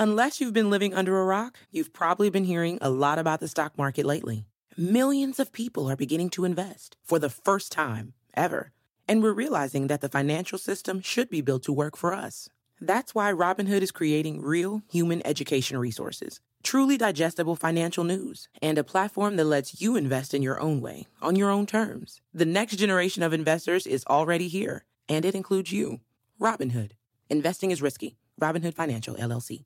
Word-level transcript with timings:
Unless 0.00 0.40
you've 0.40 0.52
been 0.52 0.70
living 0.70 0.94
under 0.94 1.18
a 1.18 1.24
rock, 1.24 1.58
you've 1.72 1.92
probably 1.92 2.30
been 2.30 2.44
hearing 2.44 2.78
a 2.80 2.88
lot 2.88 3.18
about 3.18 3.40
the 3.40 3.48
stock 3.48 3.76
market 3.76 4.06
lately. 4.06 4.46
Millions 4.76 5.40
of 5.40 5.52
people 5.52 5.90
are 5.90 5.96
beginning 5.96 6.30
to 6.30 6.44
invest 6.44 6.96
for 7.02 7.18
the 7.18 7.28
first 7.28 7.72
time 7.72 8.12
ever. 8.32 8.70
And 9.08 9.24
we're 9.24 9.32
realizing 9.32 9.88
that 9.88 10.00
the 10.00 10.08
financial 10.08 10.56
system 10.56 11.00
should 11.00 11.28
be 11.28 11.40
built 11.40 11.64
to 11.64 11.72
work 11.72 11.96
for 11.96 12.14
us. 12.14 12.48
That's 12.80 13.12
why 13.12 13.32
Robinhood 13.32 13.82
is 13.82 13.90
creating 13.90 14.40
real 14.40 14.82
human 14.88 15.20
education 15.26 15.76
resources, 15.78 16.38
truly 16.62 16.96
digestible 16.96 17.56
financial 17.56 18.04
news, 18.04 18.48
and 18.62 18.78
a 18.78 18.84
platform 18.84 19.34
that 19.34 19.46
lets 19.46 19.80
you 19.80 19.96
invest 19.96 20.32
in 20.32 20.42
your 20.42 20.60
own 20.60 20.80
way, 20.80 21.08
on 21.20 21.34
your 21.34 21.50
own 21.50 21.66
terms. 21.66 22.20
The 22.32 22.44
next 22.44 22.76
generation 22.76 23.24
of 23.24 23.32
investors 23.32 23.84
is 23.84 24.06
already 24.06 24.46
here, 24.46 24.84
and 25.08 25.24
it 25.24 25.34
includes 25.34 25.72
you. 25.72 25.98
Robinhood. 26.40 26.92
Investing 27.28 27.72
is 27.72 27.82
risky. 27.82 28.16
Robinhood 28.40 28.74
Financial, 28.74 29.16
LLC. 29.16 29.64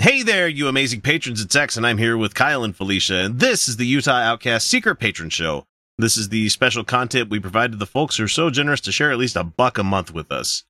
Hey 0.00 0.22
there, 0.22 0.48
you 0.48 0.66
amazing 0.66 1.02
patrons. 1.02 1.42
It's 1.42 1.54
X, 1.54 1.76
and 1.76 1.86
I'm 1.86 1.98
here 1.98 2.16
with 2.16 2.34
Kyle 2.34 2.64
and 2.64 2.74
Felicia, 2.74 3.16
and 3.16 3.38
this 3.38 3.68
is 3.68 3.76
the 3.76 3.84
Utah 3.84 4.12
Outcast 4.12 4.66
Secret 4.66 4.96
Patron 4.96 5.28
Show. 5.28 5.66
This 5.98 6.16
is 6.16 6.30
the 6.30 6.48
special 6.48 6.84
content 6.84 7.28
we 7.28 7.38
provide 7.38 7.72
to 7.72 7.76
the 7.76 7.84
folks 7.84 8.16
who 8.16 8.24
are 8.24 8.28
so 8.28 8.48
generous 8.48 8.80
to 8.80 8.92
share 8.92 9.10
at 9.10 9.18
least 9.18 9.36
a 9.36 9.44
buck 9.44 9.76
a 9.76 9.84
month 9.84 10.10
with 10.10 10.32
us. 10.32 10.64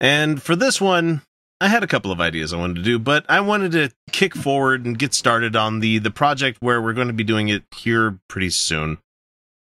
And 0.00 0.42
for 0.42 0.56
this 0.56 0.80
one, 0.80 1.22
I 1.60 1.68
had 1.68 1.84
a 1.84 1.86
couple 1.86 2.10
of 2.10 2.20
ideas 2.20 2.52
I 2.52 2.56
wanted 2.56 2.74
to 2.74 2.82
do, 2.82 2.98
but 2.98 3.24
I 3.28 3.40
wanted 3.40 3.70
to 3.70 3.90
kick 4.10 4.34
forward 4.34 4.84
and 4.84 4.98
get 4.98 5.14
started 5.14 5.54
on 5.54 5.78
the 5.78 6.00
the 6.00 6.10
project 6.10 6.58
where 6.60 6.82
we're 6.82 6.92
going 6.92 7.06
to 7.06 7.12
be 7.12 7.22
doing 7.22 7.50
it 7.50 7.62
here 7.76 8.18
pretty 8.28 8.50
soon. 8.50 8.98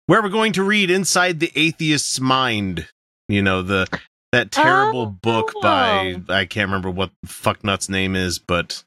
Where 0.07 0.21
we're 0.21 0.31
going 0.31 0.53
to 0.55 0.65
read 0.65 0.91
Inside 0.91 1.39
the 1.39 1.53
Atheist's 1.55 2.19
Mind. 2.19 2.89
You 3.29 3.41
know, 3.41 3.63
the 3.63 3.87
that 4.35 4.51
terrible 4.51 5.03
Oh. 5.03 5.07
book 5.23 5.53
by 5.63 6.21
I 6.29 6.45
can't 6.45 6.69
remember 6.69 6.91
what 6.91 7.11
fucknut's 7.27 7.89
name 7.89 8.15
is, 8.17 8.39
but 8.39 8.85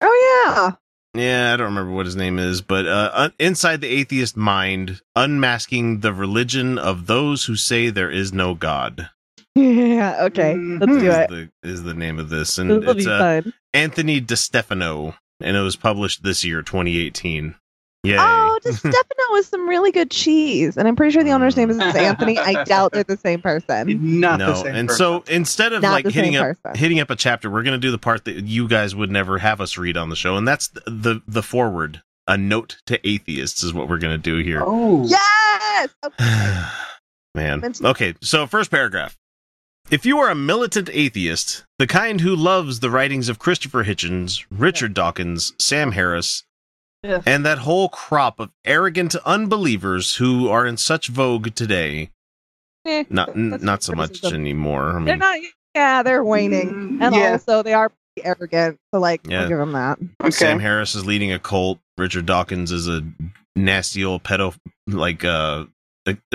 Oh 0.00 0.44
yeah, 1.14 1.20
yeah, 1.20 1.54
I 1.54 1.56
don't 1.56 1.66
remember 1.68 1.92
what 1.92 2.06
his 2.06 2.16
name 2.16 2.38
is, 2.38 2.60
but 2.60 2.86
uh, 2.86 3.30
inside 3.38 3.80
the 3.80 3.88
atheist 3.88 4.36
mind, 4.36 5.00
unmasking 5.16 6.00
the 6.00 6.12
religion 6.12 6.78
of 6.78 7.06
those 7.06 7.44
who 7.46 7.56
say 7.56 7.88
there 7.90 8.10
is 8.10 8.32
no 8.32 8.54
God 8.54 9.08
yeah. 9.54 9.62
Yeah. 9.86 10.24
Okay. 10.24 10.54
Let's 10.54 10.92
Mhm. 10.92 11.00
do 11.00 11.06
is 11.08 11.14
it. 11.16 11.28
the 11.30 11.50
is 11.68 11.82
the 11.82 11.94
name 11.94 12.18
of 12.18 12.28
this, 12.28 12.58
and 12.58 12.70
This 12.70 12.84
will 12.84 12.96
it's 12.98 13.06
uh, 13.06 13.18
fun. 13.42 13.52
Anthony 13.72 14.20
DeStefano, 14.20 15.16
and 15.40 15.56
it 15.56 15.60
was 15.60 15.76
published 15.76 16.22
this 16.22 16.44
year, 16.44 16.60
2018. 16.62 17.54
Yay! 18.06 18.16
Oh, 18.18 18.58
De 18.62 18.72
Stefano 18.72 19.34
is 19.36 19.46
some 19.46 19.68
really 19.68 19.90
good 19.92 20.10
cheese, 20.10 20.76
and 20.76 20.86
I'm 20.88 20.96
pretty 20.96 21.12
sure 21.12 21.22
the 21.24 21.32
owner's 21.32 21.56
name 21.56 21.70
is 21.70 21.78
Anthony. 21.78 22.38
I 22.38 22.64
doubt 22.64 22.92
they're 22.92 23.04
the 23.04 23.16
same 23.16 23.40
person. 23.42 24.20
Not 24.20 24.38
the 24.38 24.46
no, 24.46 24.54
same. 24.54 24.74
and 24.74 24.88
person. 24.88 24.98
so 24.98 25.24
instead 25.32 25.72
of 25.72 25.82
Not 25.82 25.92
like 25.92 26.04
the 26.04 26.10
hitting 26.10 26.36
up 26.36 26.56
person. 26.62 26.78
hitting 26.78 27.00
up 27.00 27.10
a 27.10 27.16
chapter, 27.16 27.50
we're 27.50 27.62
gonna 27.62 27.78
do 27.78 27.90
the 27.90 27.98
part 27.98 28.24
that 28.26 28.44
you 28.44 28.68
guys 28.68 28.94
would 28.94 29.10
never 29.10 29.38
have 29.38 29.60
us 29.60 29.76
read 29.78 29.96
on 29.96 30.08
the 30.10 30.16
show, 30.16 30.36
and 30.36 30.46
that's 30.46 30.68
the 30.68 30.82
the, 30.86 31.22
the 31.26 31.42
forward. 31.42 32.02
A 32.28 32.36
note 32.36 32.78
to 32.86 33.08
atheists 33.08 33.62
is 33.62 33.72
what 33.72 33.88
we're 33.88 33.98
gonna 33.98 34.18
do 34.18 34.38
here. 34.38 34.62
oh, 34.64 35.06
Yes. 35.06 35.88
Okay. 36.04 36.64
Man. 37.34 37.62
Okay, 37.84 38.14
so 38.22 38.46
first 38.46 38.70
paragraph. 38.70 39.16
If 39.90 40.04
you 40.06 40.18
are 40.18 40.30
a 40.30 40.34
militant 40.34 40.88
atheist, 40.92 41.64
the 41.78 41.86
kind 41.86 42.20
who 42.22 42.34
loves 42.34 42.80
the 42.80 42.90
writings 42.90 43.28
of 43.28 43.38
Christopher 43.38 43.84
Hitchens, 43.84 44.44
Richard 44.50 44.94
Dawkins, 44.94 45.52
Sam 45.58 45.92
Harris, 45.92 46.42
Ugh. 47.04 47.22
and 47.26 47.44
that 47.46 47.58
whole 47.58 47.88
crop 47.88 48.40
of 48.40 48.50
arrogant 48.64 49.14
unbelievers 49.24 50.16
who 50.16 50.48
are 50.48 50.66
in 50.66 50.76
such 50.76 51.08
vogue 51.08 51.54
today. 51.54 52.10
Eh, 52.86 53.04
not 53.10 53.30
n- 53.30 53.58
not 53.62 53.82
so 53.82 53.92
much 53.94 54.10
criticism. 54.10 54.40
anymore. 54.40 55.00
I 55.00 55.04
They're 55.04 55.16
not. 55.16 55.38
Yeah, 55.74 56.02
they're 56.02 56.24
waning, 56.24 56.70
Mm, 56.98 57.02
and 57.02 57.14
yeah. 57.14 57.32
also 57.32 57.62
they 57.62 57.74
are 57.74 57.90
pretty 57.90 58.26
arrogant. 58.28 58.78
So 58.94 59.00
like, 59.00 59.20
Yeah. 59.28 59.42
I'll 59.42 59.48
give 59.48 59.58
them 59.58 59.72
that. 59.72 59.98
okay. 60.22 60.30
Sam 60.30 60.58
Harris 60.58 60.94
is 60.94 61.04
leading 61.04 61.32
a 61.32 61.38
cult. 61.38 61.78
Richard 61.98 62.26
Dawkins 62.26 62.72
is 62.72 62.88
a 62.88 63.02
nasty 63.54 64.04
old 64.04 64.22
pedo, 64.22 64.54
like 64.86 65.24
uh, 65.24 65.64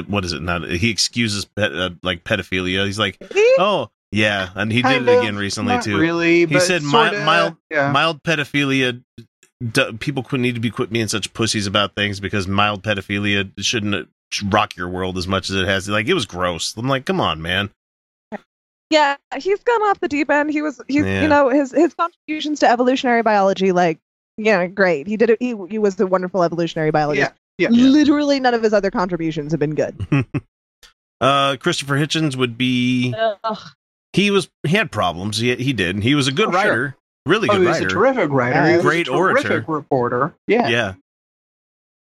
what 0.07 0.25
is 0.25 0.33
it? 0.33 0.41
Not 0.41 0.67
he 0.69 0.89
excuses 0.91 1.45
ped, 1.45 1.71
uh, 1.73 1.91
like 2.03 2.23
pedophilia. 2.23 2.85
He's 2.85 2.99
like, 2.99 3.17
oh 3.57 3.89
yeah, 4.11 4.49
and 4.55 4.71
he 4.71 4.81
did 4.81 5.05
Kind 5.05 5.09
it 5.09 5.19
again 5.19 5.37
recently 5.37 5.73
Not 5.75 5.83
too. 5.83 5.97
really. 5.97 6.45
He 6.45 6.59
said 6.59 6.81
sorta, 6.83 7.13
mild- 7.19 7.25
mild- 7.25 7.55
Yeah. 7.71 7.91
mild 7.91 8.21
pedophilia 8.23 9.01
d- 9.71 9.93
people 9.99 10.23
quit 10.23 10.41
need 10.41 10.55
to 10.55 10.61
be 10.61 10.71
quit 10.71 10.91
being 10.91 11.07
such 11.07 11.33
pussies 11.33 11.67
about 11.67 11.95
things 11.95 12.19
because 12.19 12.47
mild 12.47 12.83
pedophilia 12.83 13.49
shouldn't 13.59 14.07
rock 14.49 14.75
your 14.77 14.87
world 14.89 15.17
as 15.17 15.27
much 15.27 15.49
as 15.49 15.55
it 15.57 15.67
has 15.67 15.89
like 15.89 16.07
it 16.07 16.13
was 16.13 16.25
gross 16.25 16.75
i'm 16.77 16.87
like 16.87 17.05
come 17.05 17.19
on 17.19 17.41
man 17.41 17.69
Yeah, 18.89 19.15
he's 19.37 19.63
gone 19.63 19.81
off 19.83 20.01
the 20.01 20.09
deep 20.09 20.29
end. 20.29 20.51
He 20.51 20.61
was, 20.61 20.81
he's, 20.89 21.05
Yeah. 21.05 21.21
you 21.21 21.29
know, 21.29 21.47
his 21.47 21.71
his 21.71 21.93
contributions 21.93 22.59
to 22.59 22.69
evolutionary 22.69 23.21
biology, 23.21 23.71
like, 23.71 23.99
yeah, 24.35 24.67
great. 24.67 25.07
He 25.07 25.15
did 25.15 25.29
it. 25.29 25.37
He 25.39 25.55
he 25.69 25.77
was 25.77 25.97
a 26.01 26.05
wonderful 26.05 26.43
evolutionary 26.43 26.91
biologist. 26.91 27.31
Yeah, 27.57 27.69
yeah. 27.69 27.73
Literally, 27.73 28.41
none 28.41 28.53
of 28.53 28.61
his 28.61 28.73
other 28.73 28.91
contributions 28.91 29.53
have 29.53 29.61
been 29.61 29.75
good. 29.75 29.95
uh 31.21 31.55
christopher 31.57 31.95
hitchens 31.95 32.35
would 32.35 32.57
be 32.57 33.13
Ugh. 33.43 33.57
he 34.11 34.31
was 34.31 34.49
he 34.65 34.75
had 34.75 34.91
problems 34.91 35.37
he, 35.37 35.55
he 35.55 35.71
did 35.71 36.01
he 36.03 36.15
was 36.15 36.27
a 36.27 36.31
good 36.31 36.49
Oh, 36.53 36.61
sure. 36.63 36.95
Writer 37.25 37.29
really 37.31 37.49
Oh, 37.49 37.53
good 37.53 37.61
he 37.61 37.67
was 37.67 37.75
writer 37.77 37.87
a 37.87 37.89
terrific 37.91 38.29
writer. 38.31 38.55
Yeah. 38.55 38.69
He 38.69 38.75
was 38.77 38.85
Great 38.85 39.07
a 39.07 39.11
terrific 39.11 39.45
orator. 39.51 39.65
reporter. 39.67 40.35
Yeah. 40.47 40.67
yeah 40.69 40.93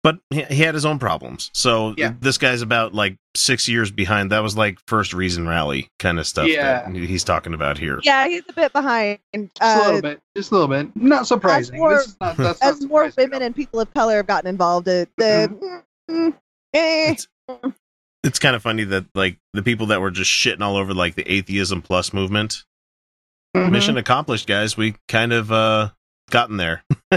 but 0.03 0.19
he, 0.31 0.43
he 0.43 0.61
had 0.63 0.73
his 0.75 0.85
own 0.85 0.99
problems 0.99 1.49
so 1.53 1.93
Yeah. 1.97 2.13
this 2.19 2.37
guy's 2.37 2.61
about 2.61 2.93
like 2.93 3.15
six 3.37 3.69
years 3.69 3.89
behind 3.89 4.31
that 4.33 4.43
was 4.43 4.57
like 4.57 4.77
first 4.85 5.13
reason 5.13 5.47
rally 5.47 5.87
kind 5.97 6.19
of 6.19 6.27
stuff 6.27 6.47
Yeah. 6.49 6.89
that 6.91 6.95
he's 6.95 7.23
talking 7.23 7.53
about 7.53 7.77
here 7.77 7.99
Yeah, 8.03 8.27
he's 8.27 8.43
a 8.49 8.53
bit 8.53 8.73
behind. 8.73 9.19
Just 9.33 9.47
a 9.61 9.77
little 9.77 9.97
Uh, 9.97 10.01
bit. 10.01 10.21
Just 10.35 10.51
a 10.51 10.55
little 10.55 10.67
bit. 10.67 10.93
Not 10.95 11.25
surprising. 11.25 11.77
more- 11.77 11.95
This 11.95 12.07
is 12.07 12.17
not, 12.19 12.35
that's 12.35 12.61
not 12.61 12.69
as 12.69 12.81
more 12.85 13.09
women 13.17 13.41
and 13.41 13.55
people 13.55 13.79
of 13.79 13.93
color 13.93 14.17
have 14.17 14.27
gotten 14.27 14.49
involved, 14.49 14.87
it, 14.89 15.09
the 15.17 15.81
mm, 16.11 16.33
eh. 16.73 17.11
It's- 17.13 17.27
it's 18.25 18.39
kind 18.39 18.55
of 18.55 18.61
funny 18.61 18.83
that 18.85 19.05
like 19.15 19.37
the 19.53 19.61
people 19.63 19.87
that 19.87 19.99
were 20.01 20.11
just 20.11 20.31
shitting 20.31 20.61
all 20.61 20.75
over 20.77 20.93
like 20.93 21.15
the 21.15 21.29
atheism 21.31 21.81
plus 21.81 22.13
movement 22.13 22.63
all. 23.55 23.61
Mhm. 23.61 23.71
mission 23.71 23.97
accomplished 23.97 24.47
guys 24.47 24.75
we 24.77 24.95
kind 25.07 25.31
of 25.33 25.51
uh 25.51 25.89
gotten 26.31 26.57
there 26.57 26.83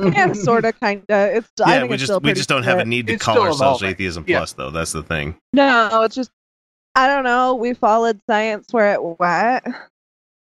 yeah, 0.00 0.32
sort 0.32 0.64
of, 0.64 0.78
kind 0.80 1.02
of. 1.08 1.36
It's 1.36 1.48
I 1.64 1.74
yeah 1.74 1.78
think 1.80 1.90
we 1.90 1.94
it's 1.94 2.00
just 2.02 2.04
still 2.12 2.20
we 2.20 2.32
just 2.32 2.48
don't 2.48 2.62
have 2.64 2.78
a 2.78 2.84
need 2.84 3.06
to 3.08 3.14
It's 3.14 3.24
call 3.24 3.36
ourselves 3.40 3.60
evolving. 3.80 3.90
atheism 3.90 4.24
Yeah. 4.26 4.38
plus 4.38 4.52
though 4.54 4.70
that's 4.70 4.92
the 4.92 5.02
thing 5.02 5.36
No, 5.52 6.02
it's 6.02 6.14
just 6.14 6.30
I 6.94 7.06
don't 7.06 7.22
know. 7.22 7.54
We 7.54 7.74
followed 7.74 8.20
science 8.28 8.66
where 8.72 8.92
it 8.94 9.00
went. 9.02 9.64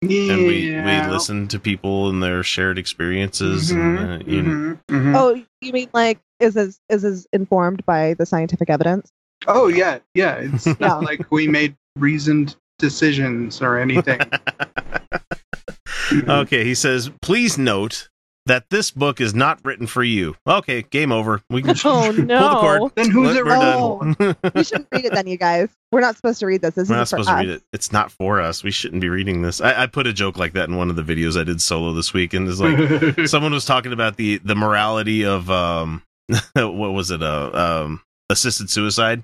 Yeah. 0.01 0.33
and 0.33 0.41
we 0.47 0.71
we 0.79 1.11
listen 1.11 1.47
to 1.49 1.59
people 1.59 2.09
and 2.09 2.21
their 2.23 2.43
shared 2.43 2.77
experiences 2.77 3.71
and 3.71 3.99
uh, 3.99 4.19
you 4.25 4.43
know, 4.43 4.77
Mhm, 4.89 5.03
mhm. 5.03 5.15
Oh, 5.17 5.43
you 5.61 5.73
mean 5.73 5.89
like 5.93 6.19
is 6.39 6.53
this 6.53 6.79
is 6.89 7.01
this 7.01 7.27
informed 7.33 7.83
by 7.85 8.13
the 8.13 8.25
scientific 8.25 8.69
evidence? 8.69 9.11
Oh 9.47 9.67
yeah, 9.67 9.99
yeah. 10.13 10.35
It's 10.35 10.67
Yeah. 10.67 10.75
not 10.79 11.03
like 11.03 11.29
we 11.31 11.47
made 11.47 11.75
reasoned 11.97 12.55
decisions 12.79 13.61
or 13.61 13.77
anything. 13.77 14.19
okay 16.27 16.63
he 16.63 16.73
says 16.73 17.11
please 17.21 17.57
note 17.57 18.09
that 18.45 18.69
this 18.69 18.91
book 18.91 19.19
is 19.19 19.33
not 19.35 19.59
written 19.65 19.85
for 19.85 20.03
you 20.03 20.35
okay 20.47 20.81
game 20.83 21.11
over 21.11 21.41
we 21.49 21.61
can 21.61 21.71
Oh 21.83 22.03
pull 22.05 22.13
the 22.13 22.21
no. 22.23 22.57
cord 22.61 22.91
Then 22.95 23.09
who's 23.11 23.35
We're 23.35 23.39
it 23.39 23.45
written 23.45 24.13
for? 24.15 24.51
we 24.55 24.63
shouldn't 24.63 24.87
read 24.91 25.03
it 25.05 25.13
then, 25.13 25.27
you 25.27 25.37
guys. 25.37 25.67
We're 25.91 25.99
not 26.01 26.15
supposed 26.15 26.39
to 26.39 26.45
read 26.45 26.61
this. 26.61 26.75
This 26.75 26.89
We're 26.89 26.95
is 26.95 26.99
not 26.99 27.19
for 27.19 27.23
supposed 27.23 27.27
to 27.29 27.33
us. 27.33 27.39
read 27.41 27.49
it. 27.49 27.63
It's 27.73 27.91
not 27.91 28.11
for 28.11 28.39
us. 28.41 28.63
We 28.63 28.71
shouldn't 28.71 29.01
be 29.01 29.09
reading 29.09 29.41
this. 29.41 29.59
I, 29.61 29.83
I 29.83 29.87
put 29.87 30.07
a 30.07 30.13
joke 30.13 30.37
like 30.37 30.53
that 30.53 30.69
in 30.69 30.75
one 30.77 30.89
of 30.89 30.95
the 30.95 31.03
videos 31.03 31.39
I 31.39 31.43
did 31.43 31.61
solo 31.61 31.91
this 31.93 32.13
week, 32.13 32.33
and 32.33 32.47
it's 32.47 32.59
like 32.59 33.27
someone 33.27 33.51
was 33.53 33.65
talking 33.65 33.91
about 33.93 34.15
the 34.17 34.37
the 34.39 34.55
morality 34.55 35.25
of 35.25 35.49
um 35.51 36.01
what 36.55 36.93
was 36.93 37.11
it 37.11 37.21
uh 37.21 37.51
um 37.53 38.01
assisted 38.29 38.69
suicide, 38.69 39.23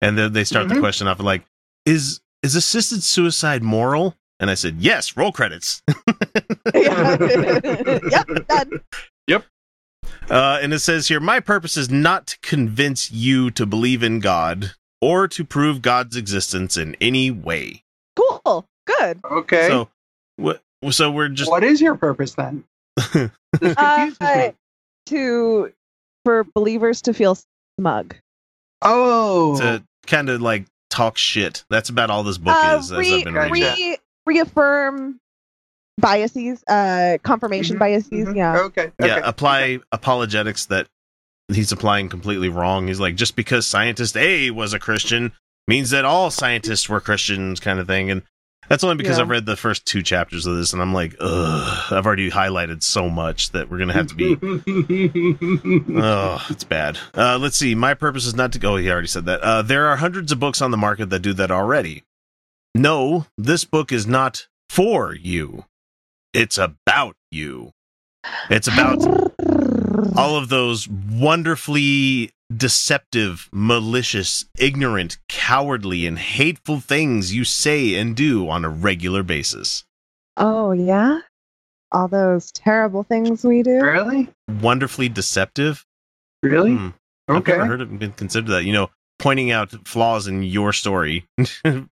and 0.00 0.16
then 0.16 0.32
they 0.32 0.44
start 0.44 0.68
the 0.68 0.74
Mhm. 0.76 0.80
question 0.80 1.06
off 1.08 1.18
like 1.20 1.42
is 1.86 2.20
is 2.42 2.54
assisted 2.54 3.02
suicide 3.02 3.62
moral? 3.62 4.16
And 4.40 4.50
I 4.50 4.54
said 4.54 4.76
yes. 4.78 5.16
Roll 5.16 5.30
credits. 5.32 5.82
Yeah. 6.74 7.16
yep, 8.10 8.46
done. 8.48 8.80
Uh, 10.30 10.58
and 10.62 10.72
it 10.72 10.78
says 10.78 11.08
here, 11.08 11.20
my 11.20 11.40
purpose 11.40 11.76
is 11.76 11.90
not 11.90 12.26
to 12.28 12.38
convince 12.42 13.10
you 13.10 13.50
to 13.50 13.66
believe 13.66 14.02
in 14.02 14.20
God 14.20 14.72
or 15.00 15.26
to 15.28 15.44
prove 15.44 15.82
God's 15.82 16.16
existence 16.16 16.76
in 16.76 16.96
any 17.00 17.30
way. 17.30 17.82
Cool. 18.16 18.64
Good. 18.86 19.20
okay. 19.30 19.68
So, 19.68 19.88
wh- 20.42 20.90
so 20.90 21.10
we're 21.10 21.28
just 21.28 21.50
what 21.50 21.64
is 21.64 21.80
your 21.80 21.96
purpose 21.96 22.34
then? 22.34 22.64
This 23.60 23.74
confuses 23.74 24.16
Uh, 24.20 24.36
me. 24.48 24.52
to 25.06 25.72
for 26.24 26.44
believers 26.54 27.02
to 27.02 27.12
feel 27.14 27.36
smug. 27.78 28.14
Oh, 28.80 29.58
to 29.58 29.82
kind 30.06 30.28
of 30.30 30.40
like 30.40 30.66
talk 30.92 31.16
shit. 31.18 31.64
That's 31.70 31.88
about 31.88 32.10
all 32.10 32.22
this 32.22 32.38
book 32.38 32.54
Uh, 32.56 32.76
is. 32.78 32.92
As 32.92 32.98
re- 32.98 33.14
I've 33.18 33.24
been 33.24 33.34
re- 33.34 33.96
reaffirm 34.26 35.18
biases, 36.00 36.62
uh, 36.68 37.18
confirmation 37.22 37.76
Mhm, 37.76 37.80
biases. 37.80 38.28
mhm. 38.28 38.36
Yeah. 38.36 38.58
Okay. 38.60 38.92
yeah, 39.00 39.16
okay. 39.18 39.20
apply 39.28 39.78
apologetics 39.92 40.66
that 40.66 40.86
he's 41.48 41.72
applying 41.72 42.08
completely 42.08 42.48
wrong. 42.48 42.88
He's 42.88 43.00
like, 43.00 43.14
just 43.16 43.36
because 43.36 43.66
scientist 43.66 44.16
A 44.16 44.50
was 44.50 44.72
a 44.72 44.78
Christian 44.78 45.32
means 45.68 45.90
that 45.90 46.04
all 46.04 46.30
scientists 46.30 46.88
were 46.88 47.00
Christians, 47.00 47.60
kind 47.60 47.78
of 47.78 47.86
thing. 47.86 48.10
And 48.10 48.22
That's 48.72 48.84
only 48.84 48.96
because 48.96 49.18
Yeah. 49.18 49.24
I've 49.24 49.28
read 49.28 49.44
the 49.44 49.54
first 49.54 49.84
two 49.84 50.02
chapters 50.02 50.46
of 50.46 50.56
this, 50.56 50.72
and 50.72 50.80
I'm 50.80 50.94
like, 50.94 51.14
ugh, 51.20 51.92
I've 51.92 52.06
already 52.06 52.30
highlighted 52.30 52.82
so 52.82 53.10
much 53.10 53.50
that 53.50 53.68
we're 53.68 53.76
gonna 53.76 53.92
have 53.92 54.06
to 54.06 54.14
be. 54.14 54.34
oh, 56.00 56.46
it's 56.48 56.64
bad. 56.64 56.96
Uh, 57.12 57.36
let's 57.38 57.58
see. 57.58 57.74
My 57.74 57.92
purpose 57.92 58.24
is 58.24 58.34
not 58.34 58.50
to 58.54 58.58
go. 58.58 58.72
Oh, 58.72 58.76
he 58.76 58.90
already 58.90 59.08
said 59.08 59.26
that. 59.26 59.42
Uh, 59.42 59.60
there 59.60 59.88
are 59.88 59.96
hundreds 59.96 60.32
of 60.32 60.40
books 60.40 60.62
on 60.62 60.70
the 60.70 60.78
market 60.78 61.10
that 61.10 61.18
do 61.18 61.34
that 61.34 61.50
already. 61.50 62.04
No, 62.74 63.26
this 63.36 63.66
book 63.66 63.92
is 63.92 64.06
not 64.06 64.48
for 64.70 65.14
you. 65.14 65.66
It's 66.32 66.56
about 66.56 67.16
you. 67.30 67.72
It's 68.48 68.68
about 68.68 69.02
all 70.16 70.36
of 70.36 70.48
those 70.48 70.88
wonderfully 70.88 72.30
deceptive, 72.56 73.48
malicious, 73.52 74.46
ignorant, 74.58 75.18
cowardly, 75.28 76.06
and 76.06 76.18
hateful 76.18 76.80
things 76.80 77.34
you 77.34 77.44
say 77.44 77.94
and 77.94 78.16
do 78.16 78.48
on 78.48 78.64
a 78.64 78.68
regular 78.68 79.22
basis. 79.22 79.84
Oh 80.36 80.72
yeah, 80.72 81.20
all 81.92 82.08
those 82.08 82.50
terrible 82.52 83.02
things 83.02 83.44
we 83.44 83.62
do. 83.62 83.80
really? 83.82 84.28
Wonderfully 84.60 85.08
deceptive. 85.08 85.84
Really? 86.42 86.74
Hmm. 86.74 86.88
I've 87.28 87.46
never 87.46 87.66
heard 87.66 87.80
it 87.80 87.98
been 87.98 88.12
considered 88.12 88.50
that. 88.50 88.64
You 88.64 88.72
know, 88.72 88.90
pointing 89.18 89.50
out 89.50 89.70
flaws 89.86 90.26
in 90.26 90.42
your 90.42 90.72
story 90.72 91.24
and 91.64 91.88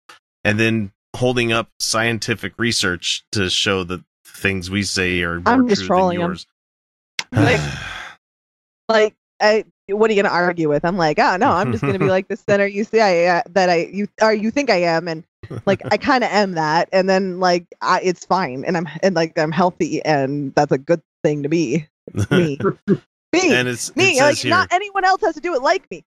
then 0.44 0.92
holding 1.16 1.52
up 1.52 1.70
scientific 1.80 2.52
research 2.58 3.24
to 3.32 3.48
show 3.48 3.84
that 3.84 4.04
things 4.26 4.70
we 4.70 4.82
say 4.82 5.22
are 5.22 5.36
more 5.40 5.54
I'm 5.54 5.68
just 5.68 5.80
true 5.82 5.86
trolling 5.88 6.18
than 6.18 6.24
'em. 6.24 6.30
yours. 6.30 6.46
Like- 7.32 7.60
Like, 8.88 9.14
I, 9.40 9.64
what 9.88 10.10
are 10.10 10.14
you 10.14 10.22
gonna 10.22 10.34
argue 10.34 10.68
with? 10.68 10.84
I'm 10.84 10.96
like, 10.96 11.18
oh 11.18 11.36
no, 11.36 11.50
I'm 11.50 11.70
just 11.70 11.82
gonna 11.82 11.98
be 11.98 12.06
like 12.06 12.28
the 12.28 12.36
center 12.36 12.66
you 12.66 12.84
say 12.84 13.28
I, 13.28 13.38
uh, 13.38 13.42
that 13.50 13.68
I 13.68 13.90
you 13.92 14.08
or 14.22 14.32
you 14.32 14.50
think 14.50 14.70
I 14.70 14.82
am, 14.82 15.08
and 15.08 15.24
like 15.66 15.82
I 15.90 15.96
kind 15.98 16.24
of 16.24 16.30
am 16.30 16.52
that, 16.52 16.88
and 16.92 17.08
then 17.08 17.38
like 17.38 17.66
I, 17.82 18.00
it's 18.00 18.24
fine, 18.24 18.64
and 18.64 18.76
I'm 18.76 18.88
and 19.02 19.14
like 19.14 19.38
I'm 19.38 19.52
healthy, 19.52 20.02
and 20.04 20.54
that's 20.54 20.72
a 20.72 20.78
good 20.78 21.02
thing 21.22 21.42
to 21.42 21.48
be. 21.48 21.86
It's 22.14 22.30
me, 22.30 22.58
me, 23.32 23.54
and 23.54 23.68
it's 23.68 23.94
me. 23.94 24.14
says 24.14 24.20
Like 24.20 24.36
here, 24.38 24.50
not 24.50 24.68
anyone 24.72 25.04
else 25.04 25.20
has 25.20 25.34
to 25.34 25.40
do 25.40 25.54
it 25.54 25.62
like 25.62 25.90
me. 25.90 26.04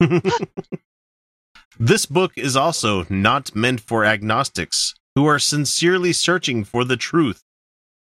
this 1.78 2.06
book 2.06 2.32
is 2.36 2.56
also 2.56 3.04
not 3.08 3.54
meant 3.54 3.80
for 3.80 4.04
agnostics 4.04 4.94
who 5.16 5.26
are 5.26 5.40
sincerely 5.40 6.12
searching 6.12 6.62
for 6.62 6.84
the 6.84 6.96
truth, 6.96 7.42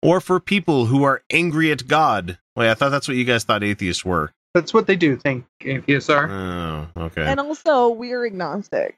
or 0.03 0.21
for 0.21 0.39
people 0.39 0.85
who 0.85 1.03
are 1.03 1.23
angry 1.31 1.71
at 1.71 1.87
God. 1.87 2.37
Wait, 2.55 2.69
I 2.69 2.75
thought 2.75 2.89
that's 2.89 3.07
what 3.07 3.17
you 3.17 3.23
guys 3.23 3.43
thought 3.43 3.63
atheists 3.63 4.05
were. 4.05 4.33
That's 4.53 4.73
what 4.73 4.87
they 4.87 4.95
do 4.95 5.15
think 5.15 5.45
atheists 5.61 6.09
are. 6.09 6.29
Oh, 6.29 6.87
okay. 7.05 7.23
And 7.25 7.39
also, 7.39 7.89
we're 7.89 8.25
agnostic. 8.25 8.97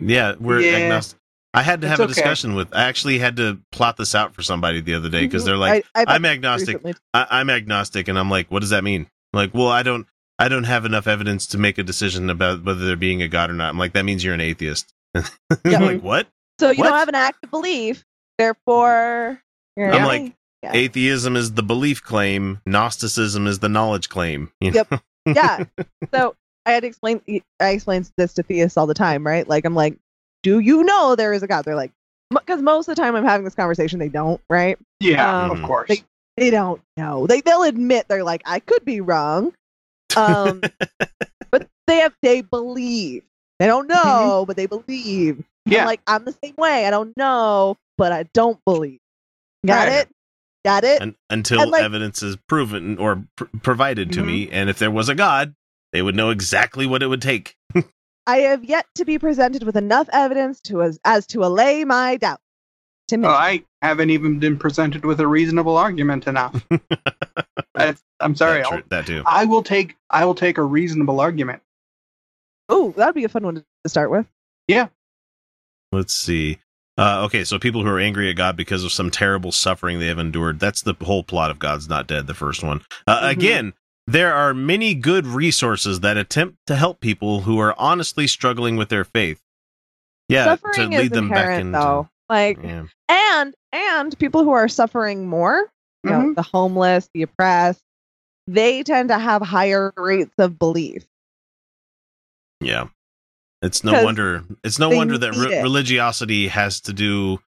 Yeah, 0.00 0.34
we're 0.38 0.60
Yeah. 0.60 0.76
agnostic. 0.78 1.18
I 1.54 1.62
had 1.62 1.80
to 1.82 1.86
It's 1.86 1.90
have 1.92 2.00
a 2.00 2.02
okay. 2.04 2.12
discussion 2.14 2.54
with. 2.54 2.68
I 2.74 2.84
actually 2.84 3.18
had 3.18 3.36
to 3.36 3.60
plot 3.70 3.96
this 3.96 4.14
out 4.14 4.34
for 4.34 4.42
somebody 4.42 4.80
the 4.80 4.94
other 4.94 5.08
day 5.08 5.20
because 5.22 5.44
they're 5.44 5.54
Mhm. 5.54 5.60
like, 5.60 5.86
I, 5.94 6.00
I've 6.02 6.08
"I'm 6.08 6.24
agnostic. 6.24 6.82
I, 7.14 7.26
I'm 7.30 7.48
agnostic," 7.48 8.08
and 8.08 8.18
I'm 8.18 8.28
like, 8.28 8.50
"What 8.50 8.60
does 8.60 8.70
that 8.70 8.82
mean?" 8.84 9.06
like, 9.32 9.54
well, 9.54 9.68
I 9.68 9.82
don't. 9.82 10.06
I 10.36 10.48
don't 10.48 10.64
have 10.64 10.84
enough 10.84 11.06
evidence 11.06 11.46
to 11.48 11.58
make 11.58 11.78
a 11.78 11.84
decision 11.84 12.28
about 12.28 12.64
whether 12.64 12.84
there 12.84 12.96
being 12.96 13.22
a 13.22 13.28
god 13.28 13.50
or 13.50 13.52
not. 13.52 13.68
I'm 13.68 13.78
like, 13.78 13.92
that 13.92 14.04
means 14.04 14.24
you're 14.24 14.34
an 14.34 14.40
atheist. 14.40 14.92
I'm 15.14 15.22
Yeah. 15.64 15.78
like, 15.78 16.02
what? 16.02 16.26
So 16.58 16.70
you 16.72 16.78
What? 16.78 16.88
don't 16.88 16.98
have 16.98 17.08
an 17.08 17.14
active 17.14 17.52
belief, 17.52 18.04
therefore. 18.36 19.40
You're 19.76 19.92
I'm 19.92 20.04
like, 20.04 20.20
atheist. 20.22 20.36
Yeah. 20.64 20.72
Atheism 20.74 21.36
is 21.36 21.52
the 21.52 21.62
belief 21.62 22.02
claim. 22.02 22.60
Gnosticism 22.66 23.46
is 23.46 23.58
the 23.58 23.68
knowledge 23.68 24.08
claim. 24.08 24.50
You 24.60 24.70
know? 24.72 24.84
Yep. 24.90 25.02
yeah. 25.36 25.64
So 26.14 26.34
I 26.66 26.72
had 26.72 26.80
to 26.80 26.86
explain. 26.86 27.20
I 27.60 27.70
explain 27.70 28.04
this 28.16 28.32
to 28.34 28.42
theists 28.42 28.76
all 28.76 28.86
the 28.86 28.94
time, 28.94 29.26
right? 29.26 29.46
Like 29.48 29.64
I'm 29.64 29.74
like, 29.74 29.96
do 30.42 30.58
you 30.60 30.82
know 30.84 31.14
there 31.16 31.32
is 31.32 31.42
a 31.42 31.46
God? 31.46 31.64
They're 31.64 31.74
like, 31.76 31.92
because 32.30 32.62
most 32.62 32.88
of 32.88 32.96
the 32.96 33.02
time 33.02 33.14
I'm 33.14 33.24
having 33.24 33.44
this 33.44 33.54
conversation, 33.54 33.98
they 33.98 34.08
don't, 34.08 34.40
right? 34.48 34.78
Yeah, 35.00 35.44
Um, 35.44 35.50
of 35.50 35.62
course. 35.62 35.88
they- 35.88 36.02
They 36.36 36.50
don't 36.50 36.80
know. 36.96 37.26
They 37.26 37.40
they'll 37.42 37.62
admit 37.62 38.06
they're 38.08 38.24
like, 38.24 38.42
I 38.46 38.58
could 38.60 38.84
be 38.84 39.00
wrong, 39.00 39.52
um, 40.16 40.62
but 41.50 41.68
they 41.86 41.98
have 41.98 42.14
they 42.22 42.40
believe. 42.40 43.22
They 43.60 43.66
don't 43.66 43.86
know, 43.86 44.44
but 44.46 44.56
they 44.56 44.66
believe. 44.66 45.44
yeah. 45.66 45.80
I'm 45.82 45.86
like 45.86 46.00
I'm 46.06 46.24
the 46.24 46.34
same 46.42 46.54
way. 46.58 46.86
I 46.86 46.90
don't 46.90 47.16
know, 47.16 47.76
but 47.98 48.10
I 48.12 48.24
don't 48.34 48.58
believe. 48.64 48.98
Got 49.64 49.88
Right. 49.88 49.98
it? 50.00 50.08
Got 50.64 50.84
it? 50.84 51.02
Un- 51.02 51.16
until 51.30 51.60
And, 51.60 51.70
like- 51.70 51.82
evidence 51.82 52.22
is 52.22 52.36
proven 52.48 52.98
or 52.98 53.24
pr- 53.36 53.44
provided 53.62 54.12
to 54.12 54.22
Mhm. 54.22 54.26
me, 54.26 54.50
and 54.50 54.70
if 54.70 54.78
there 54.78 54.90
was 54.90 55.08
a 55.08 55.14
god, 55.14 55.54
they 55.92 56.00
would 56.02 56.16
know 56.16 56.30
exactly 56.30 56.86
what 56.86 57.02
it 57.02 57.06
would 57.08 57.20
take. 57.22 57.56
I 58.26 58.38
have 58.38 58.64
yet 58.64 58.86
to 58.94 59.04
be 59.04 59.18
presented 59.18 59.64
with 59.64 59.76
enough 59.76 60.08
evidence 60.12 60.60
to 60.62 60.82
as, 60.82 60.98
as 61.04 61.26
to 61.28 61.44
allay 61.44 61.84
my 61.84 62.16
doubt. 62.16 62.40
To 63.08 63.18
me, 63.18 63.26
Oh, 63.28 63.30
I 63.30 63.64
haven't 63.82 64.08
even 64.08 64.38
been 64.38 64.56
presented 64.58 65.04
with 65.04 65.20
a 65.20 65.26
reasonable 65.26 65.76
argument 65.76 66.26
enough. 66.26 66.64
That's, 67.74 68.02
I'm 68.20 68.34
sorry. 68.34 68.62
that, 68.62 68.72
I'll- 68.72 68.78
tr- 68.80 68.88
that 68.88 69.06
too. 69.06 69.22
I 69.26 69.44
will 69.44 69.62
take 69.62 69.96
I 70.08 70.24
will 70.24 70.34
take 70.34 70.56
a 70.56 70.62
reasonable 70.62 71.20
argument. 71.20 71.60
oh, 72.70 72.94
that'd 72.96 73.14
be 73.14 73.24
a 73.24 73.28
fun 73.28 73.42
one 73.44 73.56
to 73.56 73.64
start 73.88 74.10
with. 74.10 74.26
Yeah. 74.68 74.88
Let's 75.92 76.14
see. 76.14 76.60
Uh, 76.96 77.22
okay, 77.24 77.42
so 77.44 77.58
people 77.58 77.82
who 77.82 77.88
are 77.88 77.98
angry 77.98 78.30
at 78.30 78.36
God 78.36 78.56
because 78.56 78.84
of 78.84 78.92
some 78.92 79.10
terrible 79.10 79.50
suffering 79.50 79.98
they 79.98 80.06
have 80.06 80.18
endured. 80.18 80.60
That's 80.60 80.82
the 80.82 80.94
whole 81.02 81.24
plot 81.24 81.50
of 81.50 81.58
God's 81.58 81.88
Not 81.88 82.06
Dead, 82.06 82.26
the 82.28 82.34
first 82.34 82.62
one. 82.62 82.82
Uh, 83.06 83.20
Mhm. 83.22 83.30
Again, 83.30 83.72
there 84.06 84.32
are 84.32 84.54
many 84.54 84.94
good 84.94 85.26
resources 85.26 86.00
that 86.00 86.16
attempt 86.16 86.58
to 86.68 86.76
help 86.76 87.00
people 87.00 87.40
who 87.40 87.58
are 87.58 87.74
honestly 87.78 88.26
struggling 88.28 88.76
with 88.76 88.90
their 88.90 89.04
faith. 89.04 89.40
Yeah, 90.28 90.44
Suffering 90.44 90.90
to 90.92 90.98
lead 90.98 91.12
them 91.12 91.28
back 91.28 91.60
into. 91.60 91.72
though. 91.78 92.08
Like, 92.28 92.58
Yeah. 92.62 92.84
and 93.08 93.54
and 93.72 94.16
people 94.18 94.44
who 94.44 94.52
are 94.52 94.68
suffering 94.68 95.26
more, 95.26 95.68
you 96.04 96.10
know, 96.10 96.18
Mhm. 96.20 96.34
the 96.36 96.42
homeless, 96.42 97.08
the 97.12 97.22
oppressed, 97.22 97.82
they 98.46 98.82
tend 98.84 99.08
to 99.08 99.18
have 99.18 99.42
higher 99.42 99.92
rates 99.96 100.32
of 100.38 100.58
belief. 100.60 101.04
Yeah. 102.60 102.86
It's 103.64 103.82
no 103.82 103.92
'Cause 103.92 104.04
wonder. 104.04 104.44
It's 104.62 104.78
no 104.78 104.90
wonder 104.90 105.16
that 105.18 105.34
re- 105.34 105.62
religiosity 105.62 106.48
has 106.48 106.80
to 106.82 106.92
do 106.92 107.40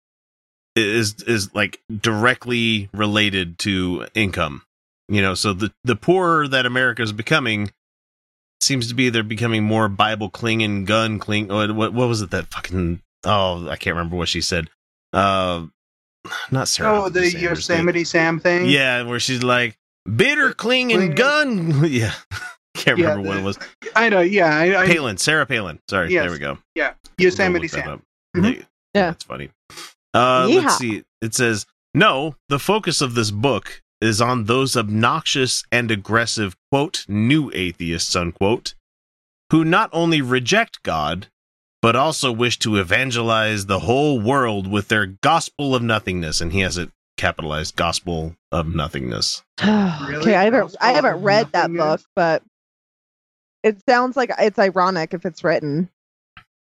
is 0.74 1.14
is 1.26 1.54
like 1.54 1.80
directly 2.00 2.88
related 2.92 3.58
to 3.60 4.06
income. 4.14 4.62
You 5.08 5.22
know, 5.22 5.34
so 5.34 5.52
the 5.52 5.72
the 5.84 5.94
poorer 5.96 6.48
that 6.48 6.66
America 6.66 7.02
is 7.02 7.12
becoming 7.12 7.70
seems 8.60 8.88
to 8.88 8.94
be 8.94 9.08
they're 9.10 9.22
becoming 9.22 9.62
more 9.62 9.88
Bible 9.88 10.30
clinging, 10.30 10.84
gun 10.84 11.18
cling. 11.18 11.48
What 11.48 11.74
what 11.74 11.92
what 11.92 12.08
was 12.08 12.22
it 12.22 12.30
that 12.30 12.46
fucking? 12.52 13.02
Oh, 13.24 13.68
I 13.68 13.76
can't 13.76 13.94
remember 13.96 14.16
what 14.16 14.28
she 14.28 14.40
said. 14.40 14.68
Uh, 15.12 15.66
not 16.50 16.68
Sarah. 16.68 17.04
Oh, 17.04 17.08
the 17.08 17.30
Sanders, 17.30 17.32
the- 17.66 17.74
Yosemite 17.74 18.04
Sam 18.04 18.40
thing. 18.40 18.66
Yeah, 18.66 19.02
where 19.02 19.20
she's 19.20 19.42
like 19.42 19.78
bitter 20.16 20.52
clinging 20.52 21.14
gun. 21.14 21.84
Yeah, 21.90 22.14
can't 22.86 22.98
Yeah, 22.98 23.08
remember 23.10 23.28
what 23.28 23.38
it 23.38 23.42
was. 23.44 23.58
I 23.94 24.08
know. 24.08 24.20
Yeah, 24.20 24.46
I, 24.56 24.82
I, 24.82 24.86
Palin, 24.86 25.16
Sarah 25.18 25.46
Palin. 25.46 25.80
Sorry, 25.88 26.12
Yes. 26.12 26.22
there 26.24 26.30
we 26.32 26.38
go. 26.38 26.58
Yosemite 27.18 27.52
We'll 27.52 27.62
look 27.62 27.70
that 27.72 27.84
Sam. 27.84 27.90
up. 27.92 28.00
Mhm. 28.36 28.42
They- 28.42 28.66
Yeah. 28.94 29.10
That's 29.10 29.24
funny. 29.24 29.50
Uh, 30.14 30.46
Yeehaw. 30.46 30.62
let's 30.62 30.78
see. 30.78 31.02
It 31.20 31.34
says, 31.34 31.66
no, 31.94 32.36
the 32.48 32.58
focus 32.58 33.00
of 33.00 33.14
this 33.14 33.30
book 33.30 33.82
is 34.00 34.20
on 34.20 34.44
those 34.44 34.76
obnoxious 34.76 35.64
and 35.72 35.90
aggressive, 35.90 36.54
quote, 36.70 37.04
new 37.08 37.50
atheists, 37.54 38.14
unquote, 38.14 38.74
who 39.50 39.64
not 39.64 39.90
only 39.92 40.20
reject 40.22 40.82
God, 40.82 41.28
but 41.82 41.96
also 41.96 42.32
wish 42.32 42.58
to 42.60 42.76
evangelize 42.76 43.66
the 43.66 43.80
whole 43.80 44.18
world 44.20 44.66
with 44.66 44.88
their 44.88 45.06
gospel 45.06 45.74
of 45.74 45.82
nothingness. 45.82 46.40
And 46.40 46.52
he 46.52 46.60
has 46.60 46.76
it 46.78 46.90
capitalized 47.16 47.76
gospel 47.76 48.36
of 48.52 48.74
nothingness. 48.74 49.42
okay, 49.62 50.34
I 50.34 50.44
haven't 50.44 50.76
I 50.80 50.92
haven't 50.92 51.22
read 51.22 51.52
that 51.52 51.72
book, 51.72 52.00
but 52.14 52.42
it 53.66 53.82
sounds 53.88 54.16
like 54.16 54.30
it's 54.38 54.58
ironic 54.58 55.12
if 55.12 55.26
it's 55.26 55.42
written. 55.44 55.88